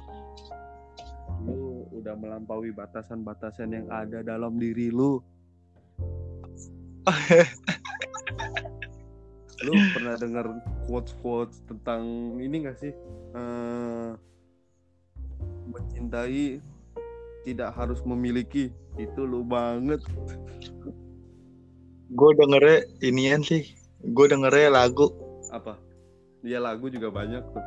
[2.37, 5.17] melampaui batasan-batasan yang ada dalam diri lu.
[9.65, 10.45] lu pernah dengar
[10.85, 12.93] quotes-quotes tentang ini gak sih?
[13.33, 14.09] Eh,
[15.65, 16.61] mencintai
[17.41, 18.69] tidak harus memiliki.
[19.01, 20.05] Itu lu banget.
[22.07, 23.67] gue dengernya inian sih
[23.99, 25.11] gue dengernya lagu
[25.51, 25.75] Apa?
[26.39, 27.65] Dia lagu juga banyak tuh.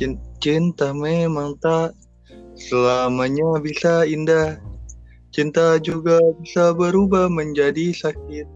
[0.00, 1.92] Cin- cinta memang tak
[2.58, 4.58] selamanya bisa indah.
[5.30, 8.48] Cinta juga bisa berubah menjadi sakit.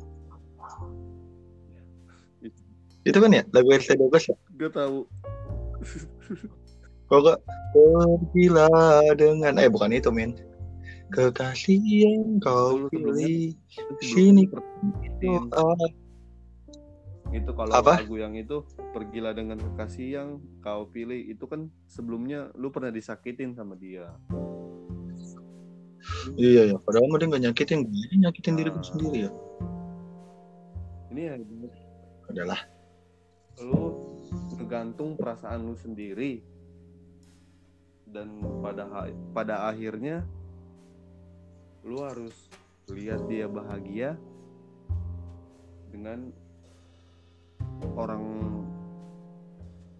[3.02, 4.36] Itu kan ya lagu RC12 ya?
[4.58, 5.06] Gak tahu.
[7.10, 7.38] Pokok
[7.76, 10.32] pergilah dengan eh bukan itu men.
[11.12, 11.76] Kekasih
[12.08, 13.52] yang kau pilih.
[14.00, 14.48] Sini.
[15.52, 15.76] ah,
[17.32, 18.04] itu kalau Apa?
[18.04, 18.60] lagu yang itu
[18.92, 20.28] pergilah dengan kekasih yang
[20.60, 24.12] kau pilih itu kan sebelumnya lu pernah disakitin sama dia
[26.34, 26.76] Iya ya.
[26.82, 29.30] Padahal mah dia nggak nyakitin gue, dia nyakitin diri gue sendiri ya.
[31.14, 31.34] ini ya
[32.26, 32.60] Adalah.
[33.62, 34.10] lu
[34.56, 36.40] ngegantung perasaan lu sendiri
[38.08, 38.88] dan pada
[39.30, 40.24] pada akhirnya
[41.84, 42.34] lu harus
[42.88, 44.16] lihat dia bahagia
[45.92, 46.32] dengan
[47.92, 48.22] orang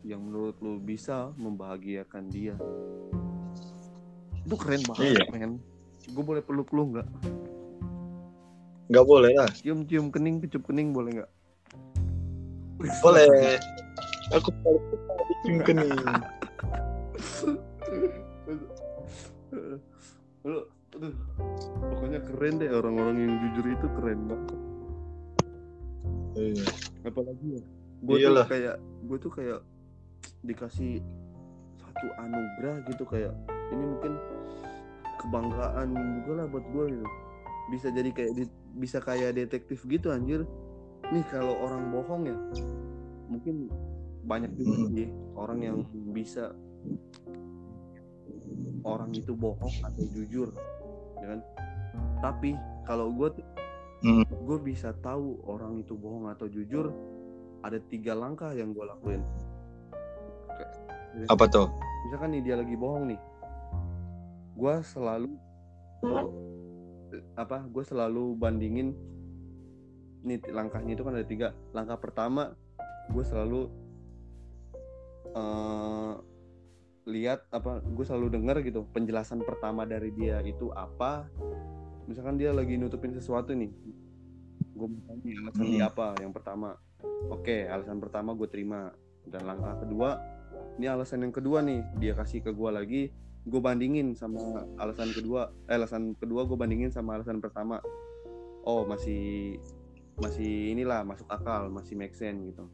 [0.02, 2.54] yang menurut lu bisa membahagiakan dia
[4.42, 5.22] itu keren banget Iya.
[5.30, 5.52] men
[6.04, 7.08] gue boleh peluk lu nggak
[8.90, 9.48] Nggak boleh lah.
[9.54, 11.30] cium cium kening kecup kening boleh nggak
[12.98, 13.62] Boleh.
[14.34, 14.50] Aku.
[20.42, 20.58] Lu,
[20.90, 21.14] aduh,
[21.78, 24.58] pokoknya keren deh orang-orang yang jujur itu keren banget.
[26.34, 26.66] Iya.
[27.02, 27.62] Apalagi ya,
[28.00, 28.46] gue tuh Iyalah.
[28.46, 29.60] kayak gue tuh kayak
[30.42, 31.02] dikasih
[31.76, 33.34] satu anugerah gitu kayak
[33.70, 34.12] ini mungkin
[35.18, 37.06] kebanggaan juga lah buat gue gitu.
[37.70, 40.42] Bisa jadi kayak di- bisa kayak detektif gitu anjir.
[41.08, 42.36] Nih kalau orang bohong ya,
[43.26, 43.68] mungkin
[44.22, 44.90] banyak juga Mm.
[44.92, 45.76] sih orang yang
[46.12, 46.54] bisa
[48.82, 50.50] orang itu bohong atau jujur
[51.18, 51.40] ya kan
[52.18, 53.42] tapi kalau gue
[54.02, 54.26] Mm.
[54.26, 56.90] gue bisa tahu orang itu bohong atau jujur
[57.62, 59.22] ada tiga langkah yang gue lakuin
[61.30, 61.70] Apa tuh?
[62.06, 63.20] misalkan nih dia lagi bohong nih
[64.58, 65.30] gue selalu
[67.38, 68.90] apa gue selalu bandingin
[70.26, 72.58] nih langkahnya itu kan ada tiga langkah pertama
[73.10, 73.70] gue selalu
[75.34, 76.14] eh,
[77.06, 81.26] lihat apa gue selalu dengar gitu penjelasan pertama dari dia itu apa
[82.06, 83.70] misalkan dia lagi nutupin sesuatu nih
[84.72, 86.06] gue bertanya alasan dia apa?
[86.18, 86.68] Yang pertama
[87.30, 88.90] oke alasan pertama gue terima.
[89.22, 90.18] Dan langkah kedua
[90.82, 93.02] ini alasan yang kedua nih dia kasih ke gue lagi
[93.42, 97.78] gue bandingin sama alasan kedua eh alasan kedua gue bandingin sama alasan pertama.
[98.66, 99.58] Oh masih
[100.18, 102.66] masih inilah masuk akal masih make sense gitu.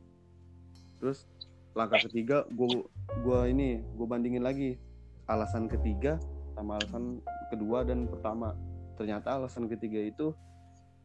[1.00, 1.28] Terus
[1.76, 2.88] langkah ketiga gue
[3.20, 4.80] gue ini gue bandingin lagi.
[5.28, 6.16] Alasan ketiga
[6.56, 7.20] sama alasan
[7.52, 8.56] kedua dan pertama
[8.98, 10.34] ternyata alasan ketiga itu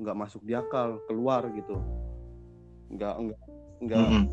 [0.01, 1.77] nggak masuk di akal keluar gitu.
[2.89, 3.41] Nggak nggak
[3.85, 4.25] nggak Mm-mm.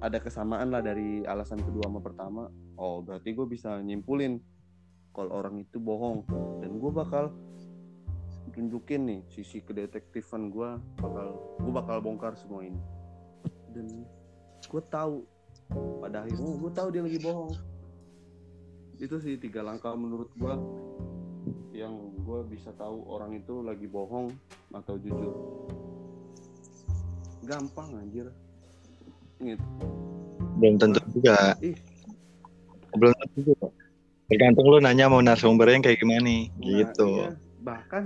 [0.00, 2.48] ada kesamaan lah dari alasan kedua sama pertama.
[2.80, 4.40] Oh berarti gue bisa nyimpulin
[5.12, 6.24] kalau orang itu bohong.
[6.64, 7.28] Dan gue bakal
[8.52, 12.80] tunjukin nih sisi kedetektifan gue bakal gue bakal bongkar semua ini.
[13.76, 14.08] Dan
[14.64, 15.28] gue tahu
[16.00, 17.52] pada akhirnya gue tahu dia lagi bohong.
[18.96, 20.54] Itu sih tiga langkah menurut gue
[21.72, 24.28] yang gue bisa tahu orang itu lagi bohong
[24.76, 25.34] atau jujur
[27.42, 28.28] gampang anjir
[29.42, 29.66] gitu
[30.60, 31.56] Belum tentu juga.
[31.64, 31.76] Ih.
[32.96, 33.66] Belum tentu juga.
[34.28, 36.42] Tergantung lu nanya mau narasumbernya kayak gimana nih.
[36.48, 37.08] Nah, gitu.
[37.08, 37.30] iya.
[37.62, 38.04] Bahkan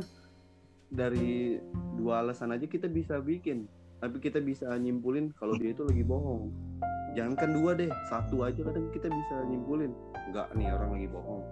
[0.91, 1.61] dari
[1.99, 3.67] dua alasan aja kita bisa bikin,
[3.99, 6.51] tapi kita bisa nyimpulin kalau dia itu lagi bohong.
[7.17, 9.93] Jangankan dua deh, satu aja kadang kita bisa nyimpulin.
[10.29, 11.43] Enggak nih orang lagi bohong.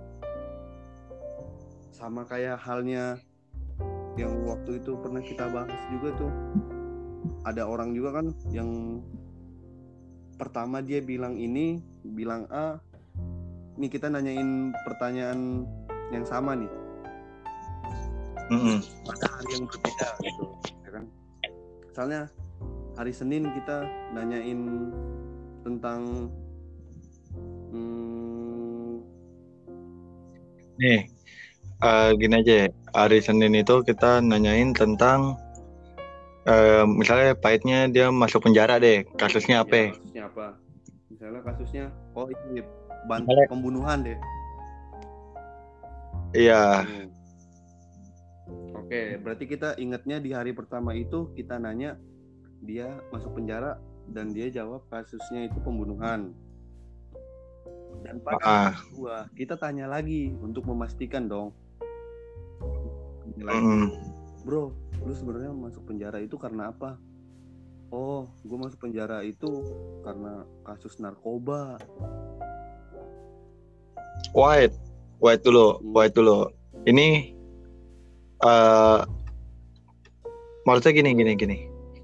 [1.95, 3.23] Sama kayak halnya
[4.19, 6.33] yang waktu itu pernah kita bahas juga tuh.
[7.47, 9.01] Ada orang juga kan yang
[10.35, 12.83] pertama dia bilang ini, bilang A.
[13.79, 15.65] Nih kita nanyain pertanyaan
[16.11, 16.85] yang sama nih
[19.05, 20.45] pada hari yang berbeda gitu
[20.85, 21.05] ya kan
[21.89, 22.21] misalnya
[22.95, 24.61] hari Senin kita nanyain
[25.65, 26.29] tentang
[27.73, 29.01] hmm,
[30.75, 31.07] Nih,
[31.85, 32.55] eh, gini aja.
[32.65, 32.67] ya.
[32.95, 35.37] Hari Senin itu kita nanyain tentang
[36.45, 39.05] eh, misalnya pahitnya dia masuk penjara deh.
[39.15, 39.77] Kasusnya apa?
[39.77, 40.47] ya, kasusnya apa
[41.09, 42.61] misalnya kasusnya oh ini
[43.07, 44.19] ban- Misalnya- pembunuhan deh
[46.35, 46.83] Iya.
[46.83, 47.09] Hmm.
[48.75, 51.95] Oke, berarti kita ingatnya di hari pertama itu kita nanya
[52.61, 53.79] dia masuk penjara
[54.11, 56.35] dan dia jawab kasusnya itu pembunuhan.
[58.03, 58.71] Dan pada Ah.
[58.75, 61.55] kedua kita tanya lagi untuk memastikan dong.
[63.41, 63.83] Lagi, Mm-mm.
[64.47, 64.71] Bro,
[65.03, 66.95] lu sebenarnya masuk penjara itu karena apa?
[67.91, 69.47] Oh, gue masuk penjara itu
[70.03, 71.79] karena kasus narkoba.
[74.35, 74.75] White,
[75.19, 75.95] white dulu, Hmm.
[75.95, 76.51] white dulu.
[76.85, 77.35] Ini
[78.45, 79.01] eh
[80.67, 81.59] maksudnya gini gini gini.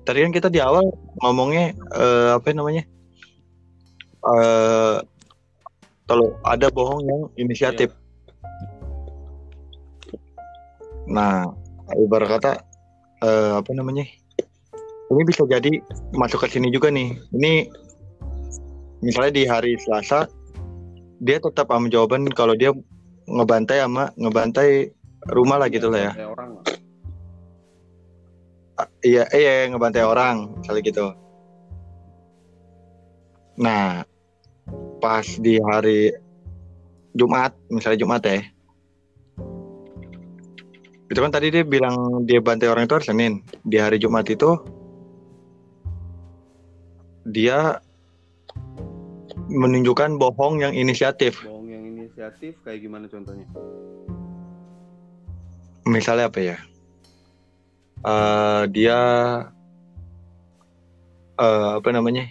[0.07, 0.91] Tadi kan kita di awal
[1.23, 2.83] ngomongnya eh, apa namanya?
[4.25, 4.97] Eh
[6.11, 7.95] kalau ada bohong yang inisiatif.
[11.11, 11.51] Nah,
[11.99, 12.53] ibarat kata
[13.27, 14.07] eh, apa namanya?
[15.11, 15.83] ini bisa jadi
[16.15, 17.19] masuk ke sini juga nih.
[17.35, 17.67] Ini
[19.03, 20.31] misalnya di hari Selasa
[21.19, 22.71] dia tetap sama jawaban kalau dia
[23.27, 24.95] ngebantai sama ngebantai
[25.35, 26.31] rumah lah gitu lah ya.
[26.31, 26.65] Orang lah.
[29.05, 31.07] Iya, iya ngebantai orang misalnya gitu.
[33.61, 34.09] Nah,
[35.05, 36.17] pas di hari
[37.13, 38.41] Jumat, misalnya Jumat ya.
[41.11, 43.33] Itu kan tadi dia bilang dia bantai orang itu hari Senin.
[43.67, 44.55] Di hari Jumat itu
[47.27, 47.83] dia
[49.51, 51.43] menunjukkan bohong yang inisiatif.
[51.43, 53.47] Bohong yang inisiatif kayak gimana contohnya?
[55.91, 56.57] Misalnya apa ya?
[58.07, 58.99] Eh, dia
[61.43, 62.31] eh, apa namanya?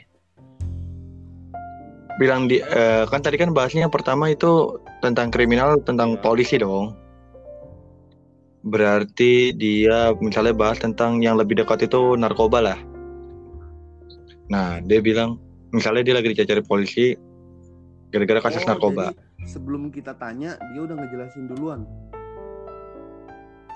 [2.15, 6.23] Bilang di eh, kan tadi kan bahasnya yang pertama itu tentang kriminal tentang Ya.
[6.23, 6.95] polisi dong.
[8.59, 12.79] Berarti dia misalnya bahas tentang yang lebih dekat itu narkoba lah.
[14.51, 15.39] Nah, dia bilang
[15.71, 17.15] misalnya dia lagi dicari polisi
[18.09, 19.13] gara-gara kasus Oh, narkoba.
[19.13, 21.85] jadi sebelum kita tanya, dia udah ngejelasin duluan.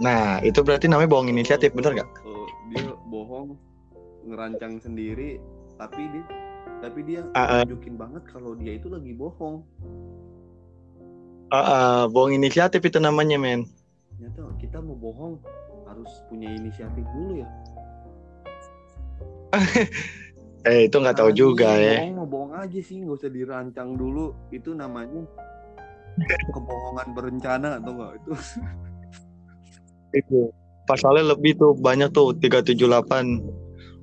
[0.02, 2.10] Nah, itu berarti namanya bohong inisiatif, bener nggak?
[2.26, 3.54] Oh, dia bohong,
[4.26, 5.38] ngerancang sendiri,
[5.78, 6.26] tapi dia
[6.84, 7.64] tapi dia ah.
[7.64, 9.64] nunjukin banget kalau dia itu lagi bohong.
[11.54, 13.70] Ah, ah, bohong inisiatif itu namanya, men.
[14.14, 15.42] Ternyata kita mau bohong
[15.86, 17.50] harus punya inisiatif dulu ya.
[20.64, 22.00] Eh, itu nggak tahu Nah, juga ya.
[22.00, 24.32] Bohong mau bohong aja sih, nggak usah dirancang dulu.
[24.48, 25.28] Itu namanya
[26.48, 28.32] kebohongan berencana atau enggak itu
[30.24, 30.40] Itu.
[30.84, 32.80] Pasalnya lebih tuh banyak tuh 378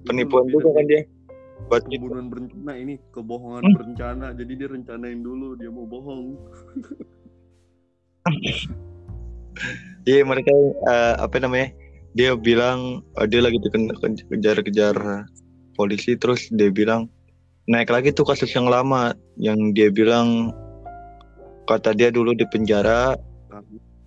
[0.04, 1.02] penipuan Itu juga kan dia.
[1.64, 1.96] Buat gitu.
[2.02, 3.74] pembunuhan berencana ini kebohongan Hmm.
[3.76, 6.36] berencana jadi dia rencanain dulu dia mau bohong
[10.08, 10.50] Iya, mereka
[10.90, 11.72] eh, apa namanya?
[12.16, 13.94] Dia bilang eh, dia lagi diken-
[14.28, 15.26] kejar-kejar
[15.80, 17.08] polisi terus dia bilang
[17.70, 20.52] naik lagi tuh kasus yang lama yang dia bilang
[21.64, 23.16] kata dia dulu di penjara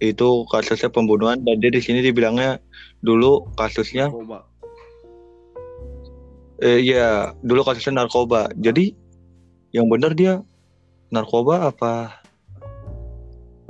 [0.04, 2.60] itu kasusnya pembunuhan dan dia di sini dibilangnya
[3.00, 4.46] dulu kasusnya coba
[6.62, 8.92] eh, iya dulu kasusnya narkoba jadi
[9.72, 10.44] yang benar dia
[11.10, 12.23] narkoba apa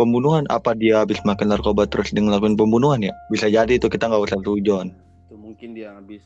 [0.03, 3.15] pembunuhan apa dia habis makan narkoba terus dia ngelakuin pembunuhan ya?
[3.31, 4.91] Bisa jadi itu kita nggak usah tujon
[5.33, 6.21] itu mungkin dia habis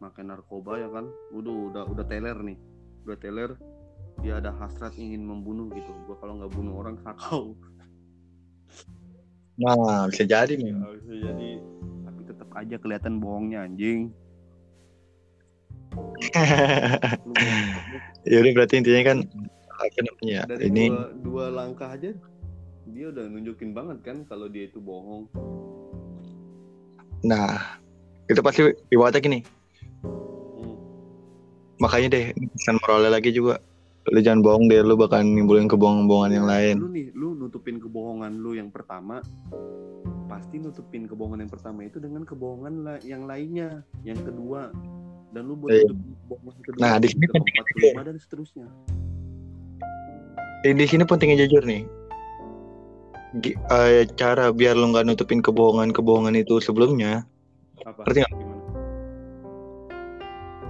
[0.00, 1.06] makan narkoba ya kan?
[1.30, 2.58] Udah udah udah teler nih.
[3.06, 3.50] Udah teler
[4.18, 5.92] dia ada hasrat ingin membunuh gitu.
[6.10, 7.52] Gua kalau nggak bunuh orang sakau.
[9.58, 11.50] Nah bisa jadi nih Ya, bisa jadi.
[12.06, 14.14] Tapi tetap aja kelihatan bohongnya anjing.
[17.26, 17.42] Lu mau-
[18.30, 19.18] ya udah berarti intinya kan
[19.78, 22.14] apa namanya dari ini dua, dua langkah aja
[22.88, 25.28] dia udah nunjukin banget kan kalau dia itu bohong.
[27.22, 27.78] Nah
[28.26, 29.40] itu pasti ibaratnya gini.
[30.02, 30.74] Hmm.
[31.78, 33.58] makanya deh pesan moralnya lagi juga.
[34.08, 36.76] Lu jangan bohong deh lu bakal nimbulin kebohongan-kebohongan yang lain.
[36.80, 39.20] Lu nih lu nutupin kebohongan lu yang pertama
[40.26, 44.72] pasti nutupin kebohongan yang pertama itu dengan kebohongan la- yang lainnya yang kedua.
[45.28, 45.84] Dan lu buat Iya.
[45.86, 47.54] nutupin kebohongan kedua Nah, di sini penting
[47.94, 48.66] dan seterusnya.
[50.66, 51.86] Eh, di sini pentingnya jujur nih
[53.36, 57.28] Eh, cara biar lu nggak nutupin kebohongan-kebohongan itu sebelumnya.
[57.84, 58.08] Apa?
[58.08, 58.62] Ngerti gimana?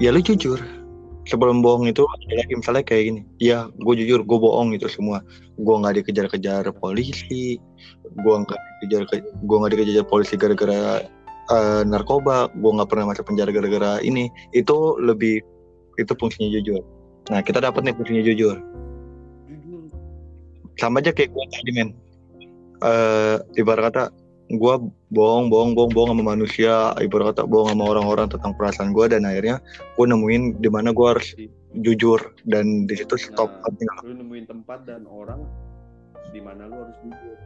[0.02, 0.58] Ya lu jujur.
[1.28, 2.02] Sebelum bohong itu
[2.50, 3.20] misalnya kayak gini.
[3.38, 5.22] Ya gue jujur gue bohong itu semua.
[5.60, 7.62] Gue nggak dikejar-kejar polisi.
[8.18, 11.06] Gue nggak dikejar gue nggak dikejar polisi gara-gara
[11.52, 12.50] eh, narkoba.
[12.58, 14.26] Gue nggak pernah masuk penjara gara-gara ini.
[14.50, 15.44] Itu lebih
[15.94, 16.82] itu fungsinya jujur.
[17.30, 18.56] Nah kita dapat nih fungsinya jujur.
[19.46, 19.82] Jujur.
[20.80, 22.07] Sama aja kayak gue tadi men
[22.78, 24.04] eh ibarat kata
[24.48, 24.74] gue
[25.12, 26.96] bohong bohong bohong bohong sama manusia.
[26.96, 29.60] Ibarat kata bohong sama orang-orang tentang perasaan gue dan akhirnya
[30.00, 31.36] gue nemuin di mana gue harus
[31.84, 32.20] jujur.
[32.48, 33.72] Dan di situ stop Nah.
[33.76, 33.98] Nggak?
[34.08, 35.44] lu nemuin tempat dan orang
[36.32, 37.36] di mana lu harus jujur.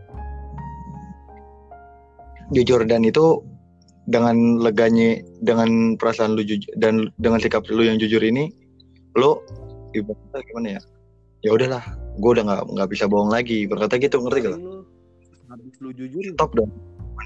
[2.52, 3.42] Jujur dan itu
[4.06, 8.50] dengan leganya dengan perasaan lu jujur dan dengan sikap lu yang jujur ini
[9.18, 9.38] lu
[9.94, 10.80] ibaratnya gimana ya?
[11.42, 11.82] Ya udahlah
[12.22, 13.66] gue udah nggak nggak bisa bohong lagi.
[13.66, 14.81] Berkata gitu ngerti gak lu
[15.52, 16.72] habis lu jujur stop dong.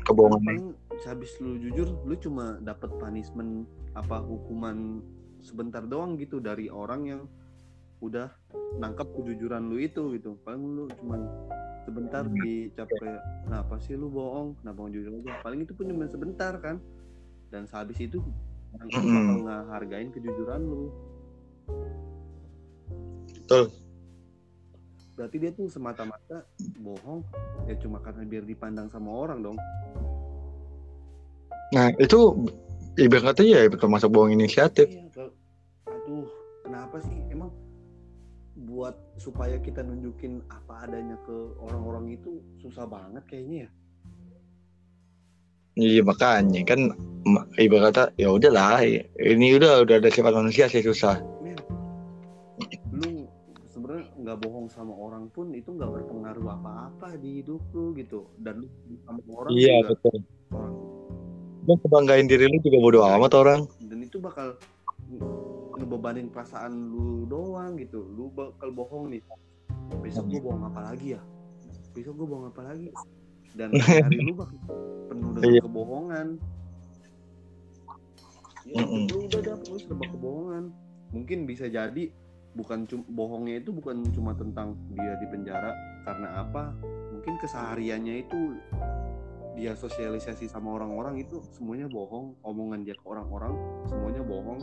[0.03, 0.66] Kebohongan paling
[1.07, 4.99] habis lu jujur lu cuma dapat punishment apa hukuman
[5.39, 7.22] sebentar doang gitu dari orang yang
[8.03, 8.29] udah
[8.83, 10.35] nangkap kejujuran lu itu gitu.
[10.43, 11.22] Paling lu cuma
[11.87, 12.35] sebentar Hmm.
[12.43, 14.59] dicap kayak kenapa sih lu bohong?
[14.59, 15.31] Kenapa mau jujur aja?
[15.47, 16.83] Paling itu pun cuma sebentar kan.
[17.55, 18.18] Dan sehabis itu
[18.74, 20.91] orang bakal ngehargain kejujuran lu.
[23.47, 23.70] Betul.
[25.17, 26.45] Berarti dia tuh semata-mata
[26.77, 27.25] bohong
[27.64, 29.57] ya cuma karena biar dipandang sama orang dong.
[31.73, 32.37] Nah itu
[33.01, 34.87] ibarat kata ya termasuk bohong inisiatif.
[34.87, 35.35] Iya, kalau-
[35.89, 36.29] aduh,
[36.62, 37.17] kenapa sih?
[37.33, 37.51] Emang
[38.69, 43.71] buat supaya kita nunjukin apa adanya ke orang-orang itu susah banget kayaknya ya.
[45.77, 46.89] iya makanya kan
[47.29, 48.81] ma- ibarat kata ya udahlah
[49.21, 51.21] ini udah udah ada sifat manusia sih susah
[54.27, 58.27] nggak bohong sama orang pun itu nggak berpengaruh apa-apa di hidup lu gitu.
[58.37, 59.89] Dan lu sama orang iya juga.
[59.95, 60.16] betul.
[60.51, 60.74] Orang.
[61.62, 63.61] Lu kebanggain diri lu juga bodo amat orang.
[63.81, 64.59] Dan itu bakal
[65.07, 65.22] nge-
[65.79, 68.03] ngebebanin perasaan lu doang gitu.
[68.05, 69.22] Lu bakal bohong nih.
[70.03, 71.22] Besok gue bohong apa lagi ya?
[71.93, 72.91] Besok gue bohong apa lagi?
[73.55, 74.59] Dan hari lu bakal
[75.07, 75.61] penuh dengan Iya.
[75.62, 76.27] kebohongan.
[78.66, 79.07] Ya, Mm-mm.
[79.07, 80.64] lu udah dapet lu serba kebohongan.
[81.14, 82.11] Mungkin bisa jadi
[82.57, 85.77] bukan cuma bohongnya itu bukan cuma tentang dia di penjara
[86.09, 86.73] karena apa?
[87.13, 88.57] Mungkin kesehariannya itu
[89.57, 93.53] dia sosialisasi sama orang-orang itu semuanya bohong omongan dia ke orang-orang
[93.89, 94.61] semuanya bohong.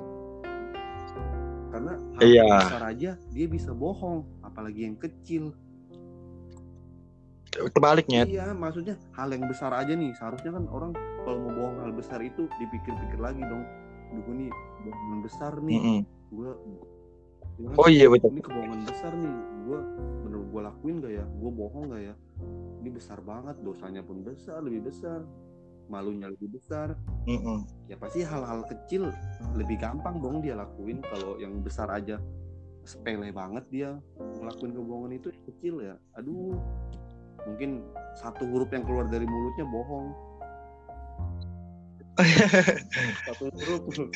[1.74, 2.46] Karena hal Iya.
[2.62, 5.54] besar aja dia bisa bohong apalagi yang kecil.
[7.54, 10.14] Tebaliknya iya maksudnya hal yang besar aja nih.
[10.18, 10.91] Seharusnya kan orang
[11.22, 13.66] kalau mau bohong hal besar itu dipikir-pikir lagi dong.
[14.14, 14.50] Gue nih
[14.86, 15.78] bohongan besar nih.
[15.78, 16.02] Mm-mm.
[16.34, 16.50] gue
[17.78, 18.30] oh iya betul.
[18.36, 19.36] ini kebohongan besar nih.
[19.64, 19.80] Gue
[20.28, 21.26] bener gue lakuin gak ya?
[21.39, 22.16] Gue bohong gak ya?
[22.84, 25.24] Ini besar banget dosanya pun besar lebih besar.
[25.88, 26.95] Malunya lebih besar.
[27.24, 27.64] Mm-mm.
[27.88, 29.07] ya pasti hal-hal kecil
[29.55, 30.99] lebih gampang dong dia lakuin.
[31.03, 32.20] Kalau yang besar aja
[32.84, 33.89] sepele banget dia
[34.20, 35.95] ngelakuin kebohongan itu kecil ya.
[36.20, 36.59] Aduh
[37.43, 37.84] mungkin
[38.16, 40.07] satu huruf yang keluar dari mulutnya bohong.
[43.26, 44.14] Satu huruf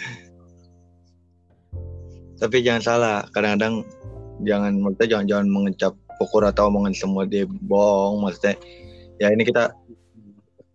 [2.37, 3.85] tapi jangan salah kadang-kadang
[4.45, 8.57] jangan maksudnya jangan jangan mengecap pukul atau omongan semua dia bohong maksudnya
[9.17, 9.73] ya ini kita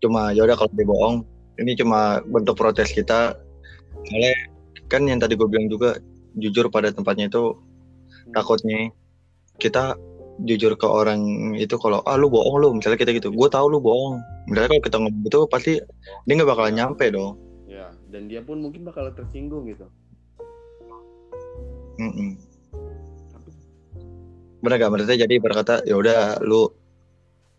[0.03, 1.23] cuma ya udah kalau dia bohong
[1.61, 3.37] ini cuma bentuk protes kita.
[4.09, 4.35] Soalnya
[4.89, 6.01] kan yang tadi gue bilang juga
[6.37, 7.55] jujur pada tempatnya itu
[8.33, 8.89] takutnya
[9.61, 9.95] kita
[10.43, 13.29] jujur ke orang itu kalau ah lu bohong lu misalnya kita gitu.
[13.31, 14.19] Gue tahu lu bohong.
[14.49, 15.73] Misalnya kalau kita ngomong gitu pasti
[16.27, 17.39] dia nggak bakalan nyampe dong.
[17.69, 19.87] Ya dan dia pun mungkin bakal tersinggung gitu
[22.01, 22.31] Mm-mm.
[23.33, 23.51] tapi
[24.63, 26.71] bener gak maksudnya jadi berkata ya udah lu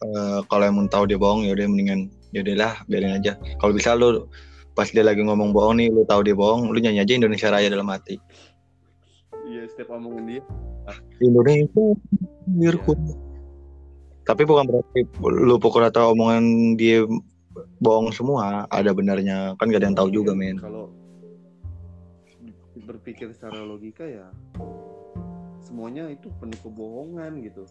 [0.02, 3.38] eh, kalau emang tahu dia bohong ya udah mendingan ya udahlah biarin aja.
[3.62, 4.26] Kalau bisa lu
[4.74, 7.70] pas dia lagi ngomong bohong nih lu tahu dia bohong lu nyanyi aja Indonesia Raya
[7.70, 8.18] dalam hati.
[9.46, 10.42] Iya setiap omongan dia.
[11.22, 11.94] Indonesia
[12.50, 12.98] mirku
[14.24, 17.04] tapi bukan berarti lu pukul atau omongan dia
[17.84, 19.54] bohong semua ada benarnya.
[19.60, 20.58] Kan gak ada yang tahu juga men.
[20.58, 20.90] kalau
[22.84, 24.28] berpikir secara logika ya
[25.64, 27.64] semuanya itu penuh kebohongan gitu.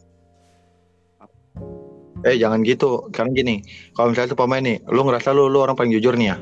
[2.24, 3.12] Eh jangan gitu.
[3.12, 3.54] Karena gini
[3.92, 6.36] kalau misalnya tuh pemain nih lu ngerasa lu lu orang paling jujur nih ya?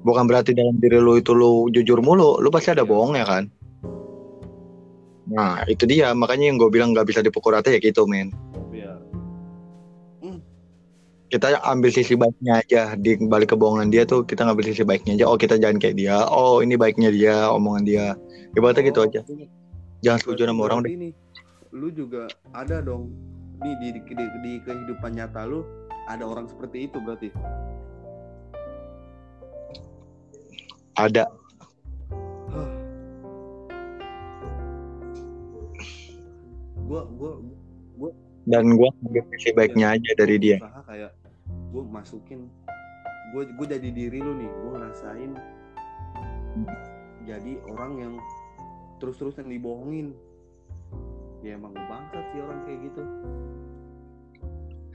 [0.00, 2.90] Bukan berarti dalam diri lu itu lu jujur mulu lu pasti ada Iya.
[2.90, 3.44] bohongnya kan?
[5.30, 6.16] Nah itu dia.
[6.16, 8.32] Makanya yang gue bilang nggak bisa dipukul rata ya gitu men
[11.30, 15.26] kita ambil sisi baiknya aja di balik kebohongan dia tuh kita ngambil sisi baiknya aja.
[15.30, 16.26] Oh kita jangan kayak dia.
[16.26, 18.06] Oh ini baiknya dia omongan dia.
[18.58, 19.20] Ibaratnya gitu Oh, aja.
[19.30, 19.46] Ini
[20.02, 21.14] jangan setuju sama orang nih
[21.70, 23.14] lu juga ada dong.
[23.62, 25.62] Nih di, di, di, di kehidupan nyata lu
[26.10, 27.28] ada orang seperti itu berarti.
[30.98, 31.30] Ada.
[36.90, 37.32] Gua gua
[38.48, 40.58] dan gue ngambil sisi baiknya aja dari gua dia
[40.88, 41.10] kayak
[41.70, 42.50] gue masukin
[43.30, 45.32] gue gue jadi diri lu nih gue ngerasain
[47.28, 48.14] jadi orang yang
[49.00, 50.12] terus-terusan dibohongin.
[51.40, 53.02] Ya emang bangsat sih orang kayak gitu.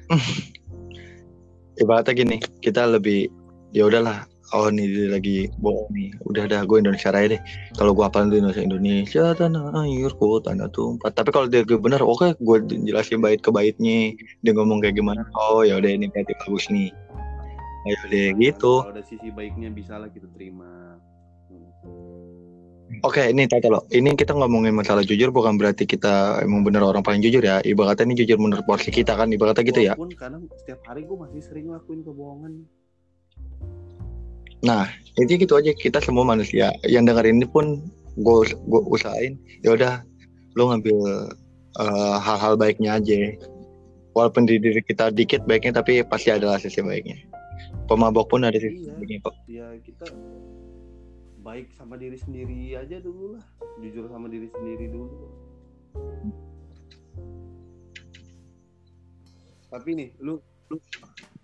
[1.81, 3.33] Ibaratnya gini kita lebih
[3.73, 6.09] ya udahlah oh nih dia lagi bohong nih.
[6.27, 7.41] Udah dah gue Indonesia Raya deh.
[7.73, 11.09] Kalau gue hafalin tuh Indonesia Indonesia tanah airku tanah tumpah.
[11.09, 14.13] Tapi kalau dia bener oke gue jelasin bait ke baitnya.
[14.45, 15.25] Dia ngomong kayak gimana?
[15.33, 16.93] Oh ya udah ini berarti bagus nih.
[17.85, 18.73] Ya udah gitu.
[18.81, 20.97] kalau ada sisi baiknya bisa lah kita terima.
[23.01, 23.85] Oke ini tata lo.
[23.89, 27.61] Ini kita ngomongin masalah jujur bukan berarti kita emang bener orang paling jujur ya.
[27.61, 29.93] Ibaratnya ini jujur menurut porsi kita kan ibaratnya gitu ya.
[29.97, 32.65] Walaupun kadang setiap hari gue masih sering lakuin kebohongan
[35.15, 37.79] Jadi gitu aja kita semua manusia yang dengerin ini pun
[38.19, 39.93] gue gue usahain ya udah
[40.55, 40.97] lu ngambil
[41.79, 43.15] eh, hal-hal baiknya aja.
[44.15, 47.19] Walaupun di diri kita dikit baiknya tapi pasti adalah sisi baiknya.
[47.87, 48.95] Pemabok pun ada sisi Iya.
[48.95, 49.35] baiknya kok.
[49.47, 50.05] ya kita
[51.43, 53.43] baik sama diri sendiri aja dulu lah.
[53.83, 55.27] Jujur sama diri sendiri dulu.
[59.67, 60.39] Tapi nih lu
[60.71, 60.77] lu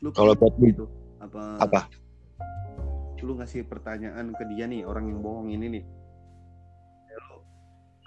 [0.01, 0.87] lu Kalau buat gitu
[1.21, 1.79] apa apa
[3.21, 5.83] lu ngasih pertanyaan ke dia nih orang yang bohong ini nih.
[7.09, 7.37] Ya, lu,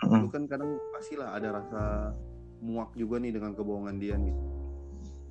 [0.04, 0.20] Mm.
[0.22, 1.82] lu kan kadang pastilah ada rasa
[2.60, 4.34] muak juga nih dengan kebohongan dia nih.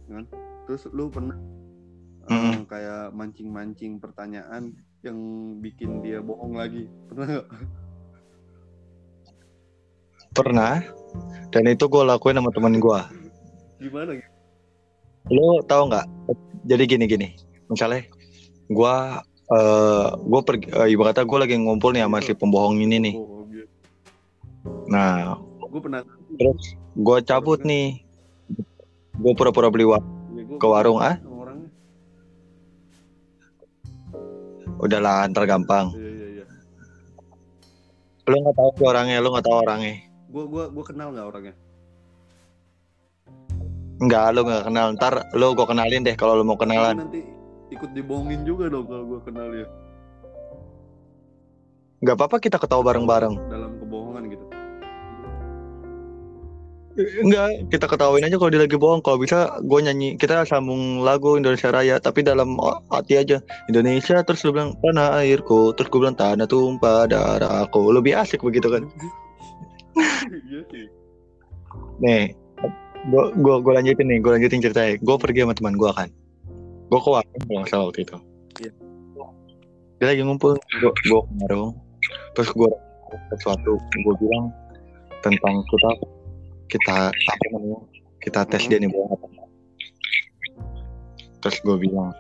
[0.10, 0.26] Kan?
[0.68, 1.38] Terus lu pernah
[2.24, 2.64] eh, Mm-mm.
[2.66, 4.72] kayak mancing-mancing pertanyaan
[5.04, 5.18] yang
[5.60, 6.88] bikin dia bohong lagi.
[7.12, 7.48] Pernah nggak?
[10.34, 10.76] Pernah.
[11.54, 13.00] Dan itu gue lakuin sama temen gue
[13.84, 14.16] gimana
[15.32, 16.08] lo tau nggak?
[16.64, 17.28] Jadi gini gini
[17.68, 18.08] misalnya
[18.72, 18.96] gue
[19.52, 23.16] eh gue pergi eh, ibaratnya gue lagi ngumpul nih sama si pembohong ini nih.
[23.20, 23.44] Oh
[24.88, 26.02] nah gue pernah
[26.40, 28.00] terus gue cabut nih.
[29.14, 30.02] Gue pura-pura beli wa-
[30.34, 31.16] ya, gua ke warung, ah?
[34.84, 35.96] udahlah ntar gampang.
[35.96, 36.46] Iya iya iya.
[38.28, 39.96] Lo nggak tahu orangnya lo nggak tahu orangnya.
[40.28, 41.54] Gue gua gua kenal nggak orangnya?
[44.04, 44.88] Enggak, lo nggak kenal.
[45.00, 47.00] Ntar lo gue kenalin deh kalau lo mau kenalan.
[47.00, 47.33] nanti
[47.74, 49.68] ikut dibohongin juga dong kalau gue kenal ya
[52.04, 54.46] nggak apa-apa kita ketawa bareng-bareng dalam kebohongan gitu
[56.94, 59.02] Enggak, kita ketawain aja kalau dia lagi bohong.
[59.02, 62.54] Kalau bisa gue nyanyi, kita sambung lagu Indonesia Raya, tapi dalam
[62.94, 63.42] hati aja.
[63.66, 67.90] Indonesia, terus lu bilang tanah airku, terus gue bilang tanah tumpah darahku.
[67.90, 68.86] Lebih asik begitu kan.
[70.50, 70.86] iya sih
[72.02, 72.38] Nih,
[73.10, 74.94] gue gua lanjutin nih, gue lanjutin ceritanya.
[75.02, 76.10] Gue pergi sama teman gue kan.
[76.90, 78.18] Gue ke warung kalau nggak salah waktu itu.
[78.64, 78.72] Iya.
[80.02, 81.78] Dia lagi ngumpul, gue gue ke warung.
[82.36, 82.72] Terus gue
[83.36, 84.50] sesuatu, gue bilang
[85.24, 85.92] tentang kita
[86.68, 87.80] kita apa namanya
[88.20, 89.28] kita tes dia nih bohong apa.
[91.44, 92.12] Terus gue bilang,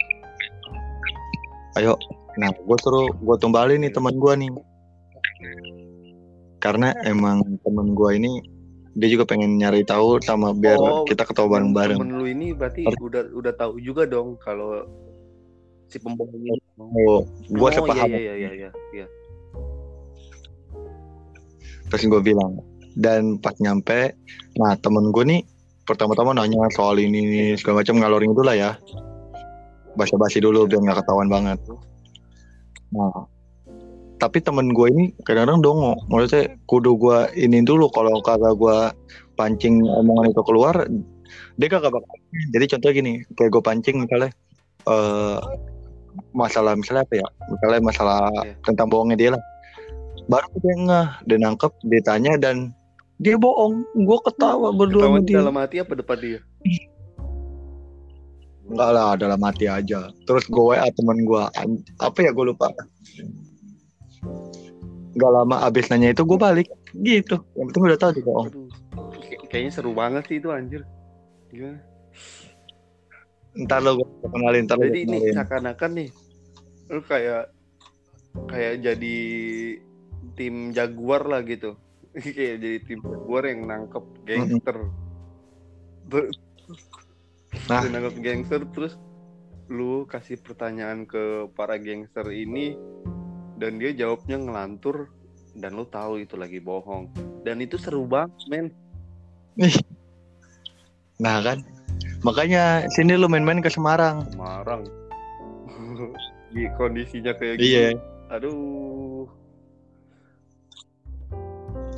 [1.79, 1.95] ayo,
[2.35, 4.51] nah gue suruh gue tumbalin nih teman gue nih.
[6.63, 8.31] Karena emang teman gue ini
[8.93, 11.97] dia juga pengen nyari tahu sama biar Oh, kita ketawa bareng-bareng.
[11.97, 14.85] temen lu ini berarti Harus- udah udah tahu juga dong kalau
[15.87, 18.05] si pembohong ini Oh, gue oh, sepaham.
[18.07, 19.05] iya iya iya iya iya
[21.85, 22.57] Terus gue bilang,
[22.95, 24.17] dan pas nyampe,
[24.55, 25.41] nah temen gue nih
[25.83, 28.71] pertama-tama nanya soal ini segala macam ngalorin dulu lah ya.
[29.93, 31.61] Basa-basi dulu biar nggak ketahuan banget.
[32.89, 33.29] Nah,
[34.23, 35.99] tapi temen gue ini kadang-kadang dongo.
[36.07, 38.77] Maksudnya kudu gue ini dulu kalau kagak gue
[39.35, 40.87] pancing omongan itu keluar,
[41.59, 42.15] dia kagak bakal.
[42.55, 44.31] Jadi contohnya gini, kayak gue pancing misalnya
[44.87, 45.39] eh
[46.31, 47.27] masalah misalnya apa ya?
[47.51, 48.55] Misalnya masalah Iya.
[48.63, 49.43] tentang bohongnya dia lah.
[50.31, 52.71] Baru dia ngeh, dia nangkep, dia tanya dan
[53.19, 53.83] dia bohong.
[54.07, 55.35] Gue ketawa berdua ketahuan dia.
[55.43, 56.39] dalam hati apa depan dia
[58.63, 60.07] Enggak lah, dalam hati aja.
[60.23, 61.43] Terus gue WA temen gue,
[61.99, 62.71] apa ya gue lupa.
[65.13, 67.37] Gak lama abis nanya itu gue balik, gitu.
[67.53, 68.11] Yang penting udah tahu.
[68.17, 68.67] Aduh,
[69.13, 70.81] kayak- kayaknya seru banget sih itu anjir.
[71.47, 71.79] Gimana?
[73.53, 76.09] Ntar lo gue kenalin, ntar jadi ini seakan-akan nih
[76.89, 77.53] lu kayak
[78.49, 79.17] kayak jadi
[80.33, 81.77] tim jaguar lah gitu.
[82.13, 84.77] Kayak jadi tim jaguar yang nangkep gangster.
[86.07, 86.33] Ter-
[87.69, 87.85] Nah.
[87.85, 88.97] Nangkep gangster terus
[89.69, 92.73] lu kasih pertanyaan ke para gangster ini
[93.57, 95.09] dan dia jawabnya ngelantur
[95.57, 97.09] dan lu tahu itu lagi bohong.
[97.45, 98.67] Dan itu seru banget men.
[101.21, 101.61] Nah kan,
[102.25, 104.25] makanya sini lo main-main ke Semarang.
[104.33, 104.81] Semarang.
[106.53, 107.69] Di kondisinya kayak gitu.
[107.69, 107.87] Iya,
[108.33, 109.29] aduh.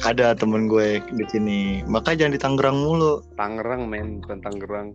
[0.03, 1.82] Ada temen gue di sini.
[1.89, 3.26] Makanya jangan di Tangerang mulu.
[3.39, 4.22] Tangerang men.
[4.22, 4.93] Bukan Tangerang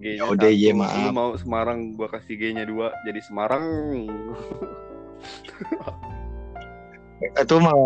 [0.00, 0.96] G-nya Ya udah, iya, maaf.
[0.96, 3.64] Lu mau Semarang gua kasih G-nya dua jadi Semarang
[7.36, 7.76] Itu mah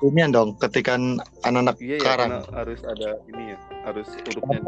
[0.00, 2.30] ini dong, ketikan anak-anak iya ya Karang.
[2.40, 4.60] karena harus ada ini ya harus hurufnya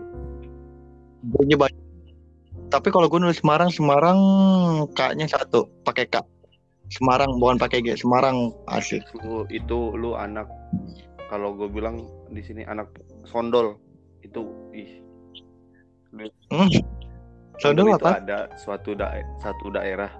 [1.22, 1.82] Gue banyak.
[2.68, 4.18] Tapi kalau gue nulis Semarang, Semarang
[4.96, 6.18] kaknya satu, pakai K.
[6.92, 9.00] Semarang bukan pakai G, Semarang asik.
[9.22, 10.50] lu itu lu anak
[11.32, 12.92] kalau gue bilang di sini anak
[13.24, 13.80] sondol
[14.20, 14.44] itu
[14.76, 15.01] ih
[16.12, 16.68] Hmm.
[17.56, 18.18] Dulu itu apa?
[18.18, 20.10] ada suatu dae- satu daerah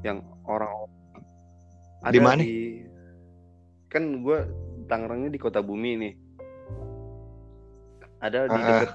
[0.00, 0.70] yang orang
[2.00, 2.42] ada Di mana?
[3.88, 4.38] kan gue
[4.86, 6.14] Tangerangnya di kota bumi nih
[8.18, 8.62] ada di ah.
[8.62, 8.90] dekat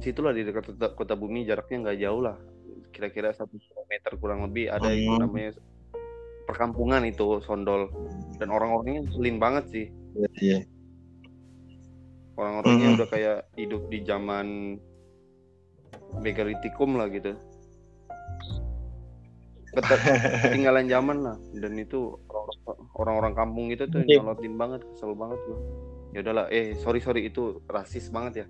[0.00, 2.36] situlah di dekat kota, kota bumi jaraknya nggak jauh lah
[2.90, 5.20] kira-kira satu kilometer kurang lebih ada itu Hmm.
[5.20, 5.52] namanya
[6.44, 7.92] perkampungan itu Sondol
[8.36, 10.58] dan orang-orangnya ngeselin banget sih Iya, Iya.
[12.34, 12.96] orang-orangnya Mhm.
[12.96, 14.46] udah kayak hidup di zaman
[16.20, 17.34] megalitikum lah gitu.
[20.46, 21.36] Ketinggalan zaman lah.
[21.56, 24.14] Dan itu orang- orang-orang kampung itu tuh Oke.
[24.14, 25.58] nyolotin banget kesel banget gua
[26.14, 28.48] ya udahlah eh sorry sorry itu rasis banget ya.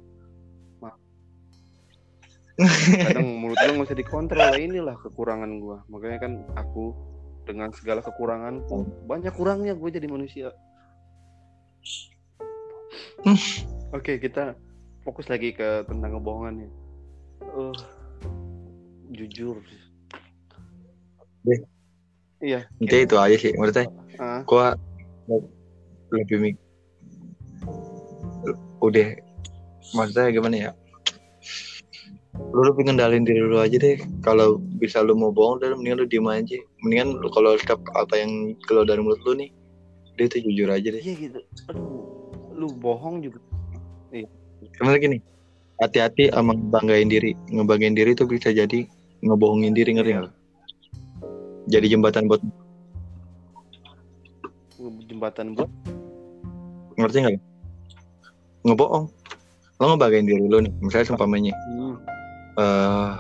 [2.55, 6.95] Kadang mulut gue nggak bisa dikontrol lah inilah kekurangan gue makanya kan aku
[7.43, 10.55] dengan segala kekuranganku banyak kurangnya gue jadi manusia.
[13.27, 13.41] Hmm.
[13.91, 14.55] oke kita
[15.03, 16.71] fokus lagi ke tentang kebohongan ya
[17.53, 17.77] uh,
[19.13, 19.61] jujur.
[21.45, 21.61] Deh.
[22.41, 23.85] iya Intinya itu aja sih menurutnya
[24.17, 24.79] Ah, gua
[26.15, 26.57] lebih mik
[28.79, 29.17] udah.
[29.97, 30.71] Maksudnya gimana ya?
[32.55, 33.99] Lu lebih ngendalin diri lu aja deh.
[34.23, 36.59] Kalau bisa lu mau bohong dan mendingan lu diem aja.
[36.85, 39.51] Mendingan lu kalau setiap apa yang keluar dari mulut lu nih
[40.15, 41.03] dia itu jujur aja deh.
[41.03, 41.41] Iya gitu.
[41.73, 42.05] Aduh
[42.55, 43.43] lu bohong juga.
[44.79, 45.19] Sebenarnya gini
[45.83, 48.87] hati-hati sama ngebanggain diri ngebanggain diri itu bisa jadi
[49.25, 50.21] ngebohongin diri ngerti Iya.
[50.23, 50.35] nggak?
[51.69, 52.43] jadi jembatan buat
[55.09, 55.71] jembatan buat
[57.01, 57.35] ngerti nggak
[58.65, 59.07] ngebohong
[59.81, 61.95] lo ngebanggain diri lu nih misalnya seumpamanya hmm.
[62.61, 63.13] eh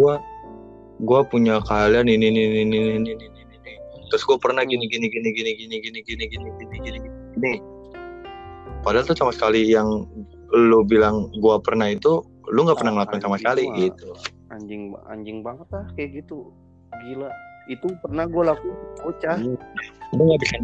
[0.00, 0.22] gua
[1.04, 3.72] gua punya kalian ini ini ini ini ini ini ini, ini.
[4.08, 6.98] terus gua pernah gini gini gini gini gini gini gini gini gini gini
[7.36, 7.52] gini
[8.80, 10.08] padahal tuh sama sekali yang
[10.52, 14.08] lu bilang gua pernah itu lu nggak pernah Ah, ngelakuin sama sekali gitu.
[14.48, 16.48] Anjing anjing banget lah kayak gitu.
[17.04, 17.28] Gila.
[17.68, 19.36] Itu pernah gue lakuin bocah.
[20.16, 20.54] Lu nggak bisa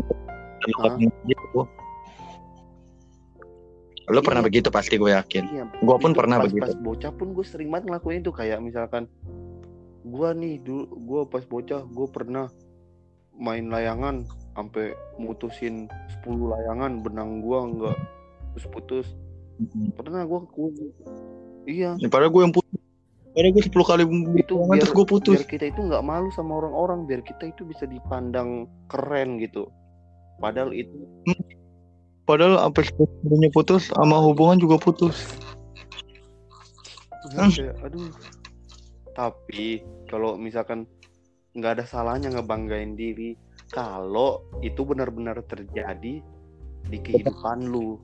[0.80, 1.60] ngelakuin gitu.
[4.04, 4.48] Lu pernah Iya.
[4.48, 5.44] begitu pasti gue yakin.
[5.52, 5.64] Iya.
[5.84, 6.64] Gua pun pernah pas, begitu.
[6.64, 9.04] pas bocah pun gue sering banget ngelakuin itu kayak misalkan
[10.04, 12.48] gua nih dulu gua pas bocah gue pernah
[13.34, 15.88] main layangan sampai mutusin
[16.24, 17.96] 10 layangan benang gua nggak
[18.52, 19.08] putus-putus
[19.94, 20.68] pernah gua, gua
[21.68, 21.94] iya.
[21.98, 22.80] Ya, padahal gue yang putus.
[23.34, 24.02] Padahal gue 10 kali
[24.38, 25.38] itu biar, terus gue putus.
[25.42, 29.66] biar kita itu nggak malu sama orang-orang biar kita itu bisa dipandang keren gitu.
[30.38, 30.94] Padahal itu
[32.24, 35.36] padahal sampai sebelumnya putus sama hubungan juga putus.
[37.34, 37.50] Hmm.
[37.50, 38.12] kayak, aduh.
[39.14, 40.86] Tapi kalau misalkan
[41.54, 43.38] nggak ada salahnya ngebanggain diri
[43.70, 46.22] kalau itu benar-benar terjadi
[46.90, 47.98] di kehidupan lu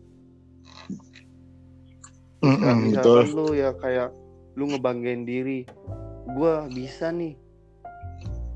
[2.41, 3.21] Misalkan, betul.
[3.21, 4.09] misalkan lu ya kayak
[4.57, 5.69] lu ngebanggain diri
[6.33, 7.37] gua bisa nih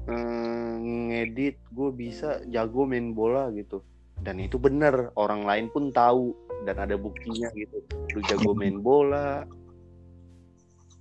[0.08, 3.80] eh, ngedit gue bisa jago main bola gitu.
[4.20, 6.32] Dan itu bener orang lain pun tahu
[6.64, 7.80] dan ada buktinya gitu.
[8.16, 9.44] Lu jago main bola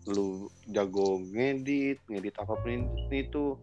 [0.04, 3.56] lu jago ngedit ngedit apa pun itu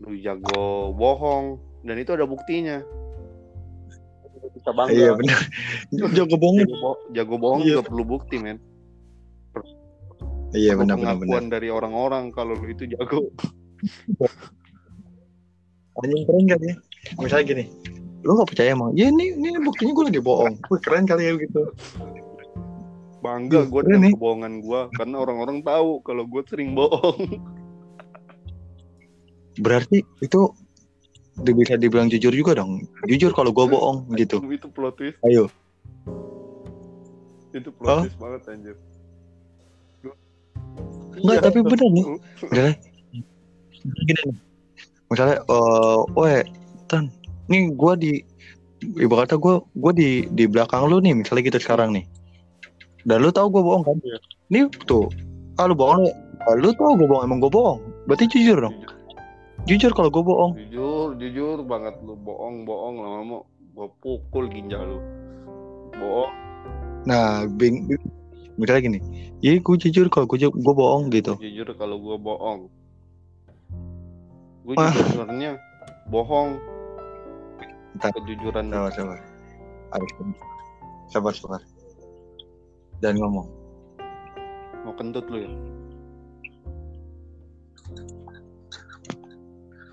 [0.00, 2.80] lu jago bohong dan itu ada buktinya
[4.58, 5.38] bisa bangga iya benar
[6.18, 6.58] jago bohong.
[6.60, 7.78] Jago, bo- jago bohong Iya.
[7.78, 8.58] juga perlu bukti men.
[10.50, 13.32] Iya benar benar benar pengakuan dari orang-orang kalau lu itu jago.
[15.98, 16.74] Anjing keren gak ya
[17.18, 17.64] misalnya gini
[18.22, 20.54] lu gak percaya emang ya ini ini buktinya gue lagi bohong.
[20.70, 21.62] Wih, keren kali ya gitu.
[23.18, 24.12] Bangga gue dengan nih.
[24.14, 27.18] kebohongan gue karena orang-orang tahu kalau gue sering bohong.
[29.58, 30.40] Berarti itu
[31.44, 32.82] bisa dibilang jujur juga dong.
[33.06, 34.42] Jujur kalau gue bohong gitu.
[34.50, 35.18] itu plot twist.
[35.22, 35.46] Ayo.
[37.54, 38.02] Itu plot Hah?
[38.06, 38.76] twist banget anjir.
[41.18, 41.42] Enggak, Iya.
[41.42, 42.04] tapi bener nih.
[42.46, 42.72] misalnya
[44.06, 44.20] gini.
[44.26, 44.36] Nih
[45.08, 46.40] misalnya eh weh
[46.84, 47.08] tan
[47.48, 48.12] nih gue di
[49.00, 52.04] ibaratnya gue gue di di belakang lu nih misalnya gitu sekarang nih.
[53.08, 53.96] Dan lu tahu gue bohong kan?
[54.04, 54.18] Iya.
[54.52, 55.08] nih tuh.
[55.58, 56.10] Ah lu bohong lu
[56.44, 57.80] ah, lu tahu gue bohong emang gue bohong.
[58.06, 58.76] Berarti jujur dong.
[58.76, 58.97] Jujur
[59.92, 60.52] kalau gue bohong.
[60.56, 62.16] Jujur jujur banget lu.
[62.16, 63.44] Bohong bohong lama-lama
[63.76, 64.98] gue pukul ginjal lu.
[65.92, 66.32] Bohong.
[67.04, 68.08] Nah bing, bing-
[68.58, 68.98] misalnya gini
[69.38, 71.36] iya gue jujur kalau gue gue bohong gitu.
[71.36, 72.60] Jujur kalau gue bohong.
[74.64, 74.92] Gue Ah.
[74.92, 75.60] sebenarnya
[76.08, 76.56] bohong.
[77.92, 78.12] Bentar.
[78.14, 78.64] kejujuran.
[78.68, 79.18] Sabar sabar.
[79.90, 80.10] Harus
[81.08, 81.60] sabar sabar.
[83.00, 83.48] Dan ngomong.
[84.84, 85.50] Mau kentut lu ya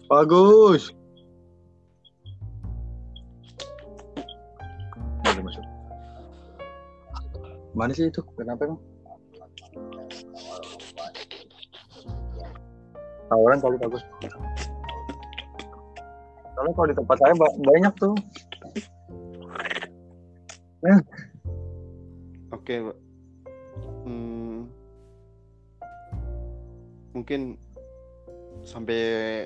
[0.09, 0.95] bagus
[5.45, 5.65] masuk.
[7.75, 8.21] Mana sih itu?
[8.39, 8.81] Kenapa emang?
[13.25, 14.03] Tawaran kali bagus.
[16.55, 18.15] Soalnya kalau di tempat saya ba- banyak tuh.
[22.53, 22.97] Oke, Pak.
[24.05, 24.69] Hmm,
[27.11, 27.57] mungkin
[28.63, 28.99] sampai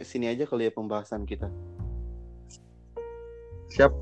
[0.06, 1.50] sini aja kali ya pembahasan kita.
[3.74, 3.94] Siap.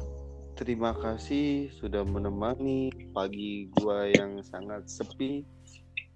[0.57, 5.45] Terima kasih sudah menemani pagi gua yang sangat sepi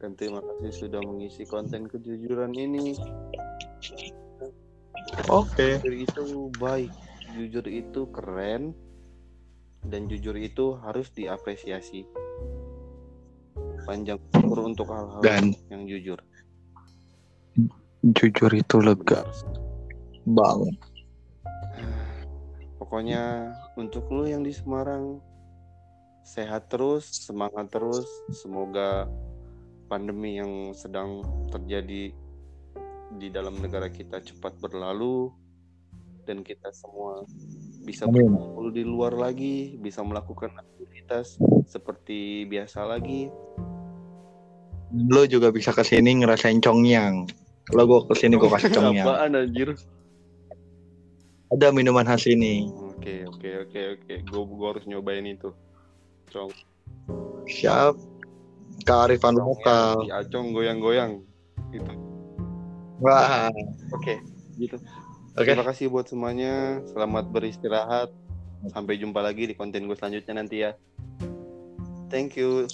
[0.01, 2.97] dan terima kasih sudah mengisi konten kejujuran ini.
[5.29, 5.77] Oke.
[5.85, 6.23] Jujur itu
[6.57, 6.89] baik,
[7.37, 8.73] jujur itu keren
[9.85, 12.09] dan jujur itu harus diapresiasi.
[13.85, 16.17] Panjang umur untuk hal-hal Dan yang jujur.
[18.01, 19.21] Jujur itu lega
[20.25, 20.77] banget
[22.91, 25.23] Pokoknya untuk lu yang di Semarang
[26.27, 28.03] sehat terus, semangat terus.
[28.35, 29.07] Semoga
[29.87, 32.11] pandemi yang sedang terjadi
[33.15, 35.31] di dalam negara kita cepat berlalu
[36.27, 37.23] dan kita semua
[37.87, 41.39] bisa berkumpul di luar lagi, bisa melakukan aktivitas
[41.71, 43.31] seperti biasa lagi.
[44.91, 47.23] lo juga bisa ke sini ngerasain congnyang
[47.71, 49.69] lo gue ke sini gue kasih congnyang Apaan anjir?
[51.51, 52.67] ada minuman khas ini
[53.01, 54.13] Oke, oke, oke, oke.
[54.29, 55.49] Gue gua harus nyobain itu.
[56.29, 56.53] Cong.
[57.49, 57.97] siap
[58.85, 61.17] kearifan lokal di Acong goyang-goyang.
[61.73, 61.89] Itu.
[63.01, 63.49] wah
[63.97, 64.21] Oke,
[64.61, 64.77] gitu.
[65.33, 66.85] oke Terima kasih buat semuanya.
[66.93, 68.13] Selamat beristirahat.
[68.69, 70.77] Sampai jumpa lagi di konten gue selanjutnya nanti ya.
[72.13, 72.69] Thank you.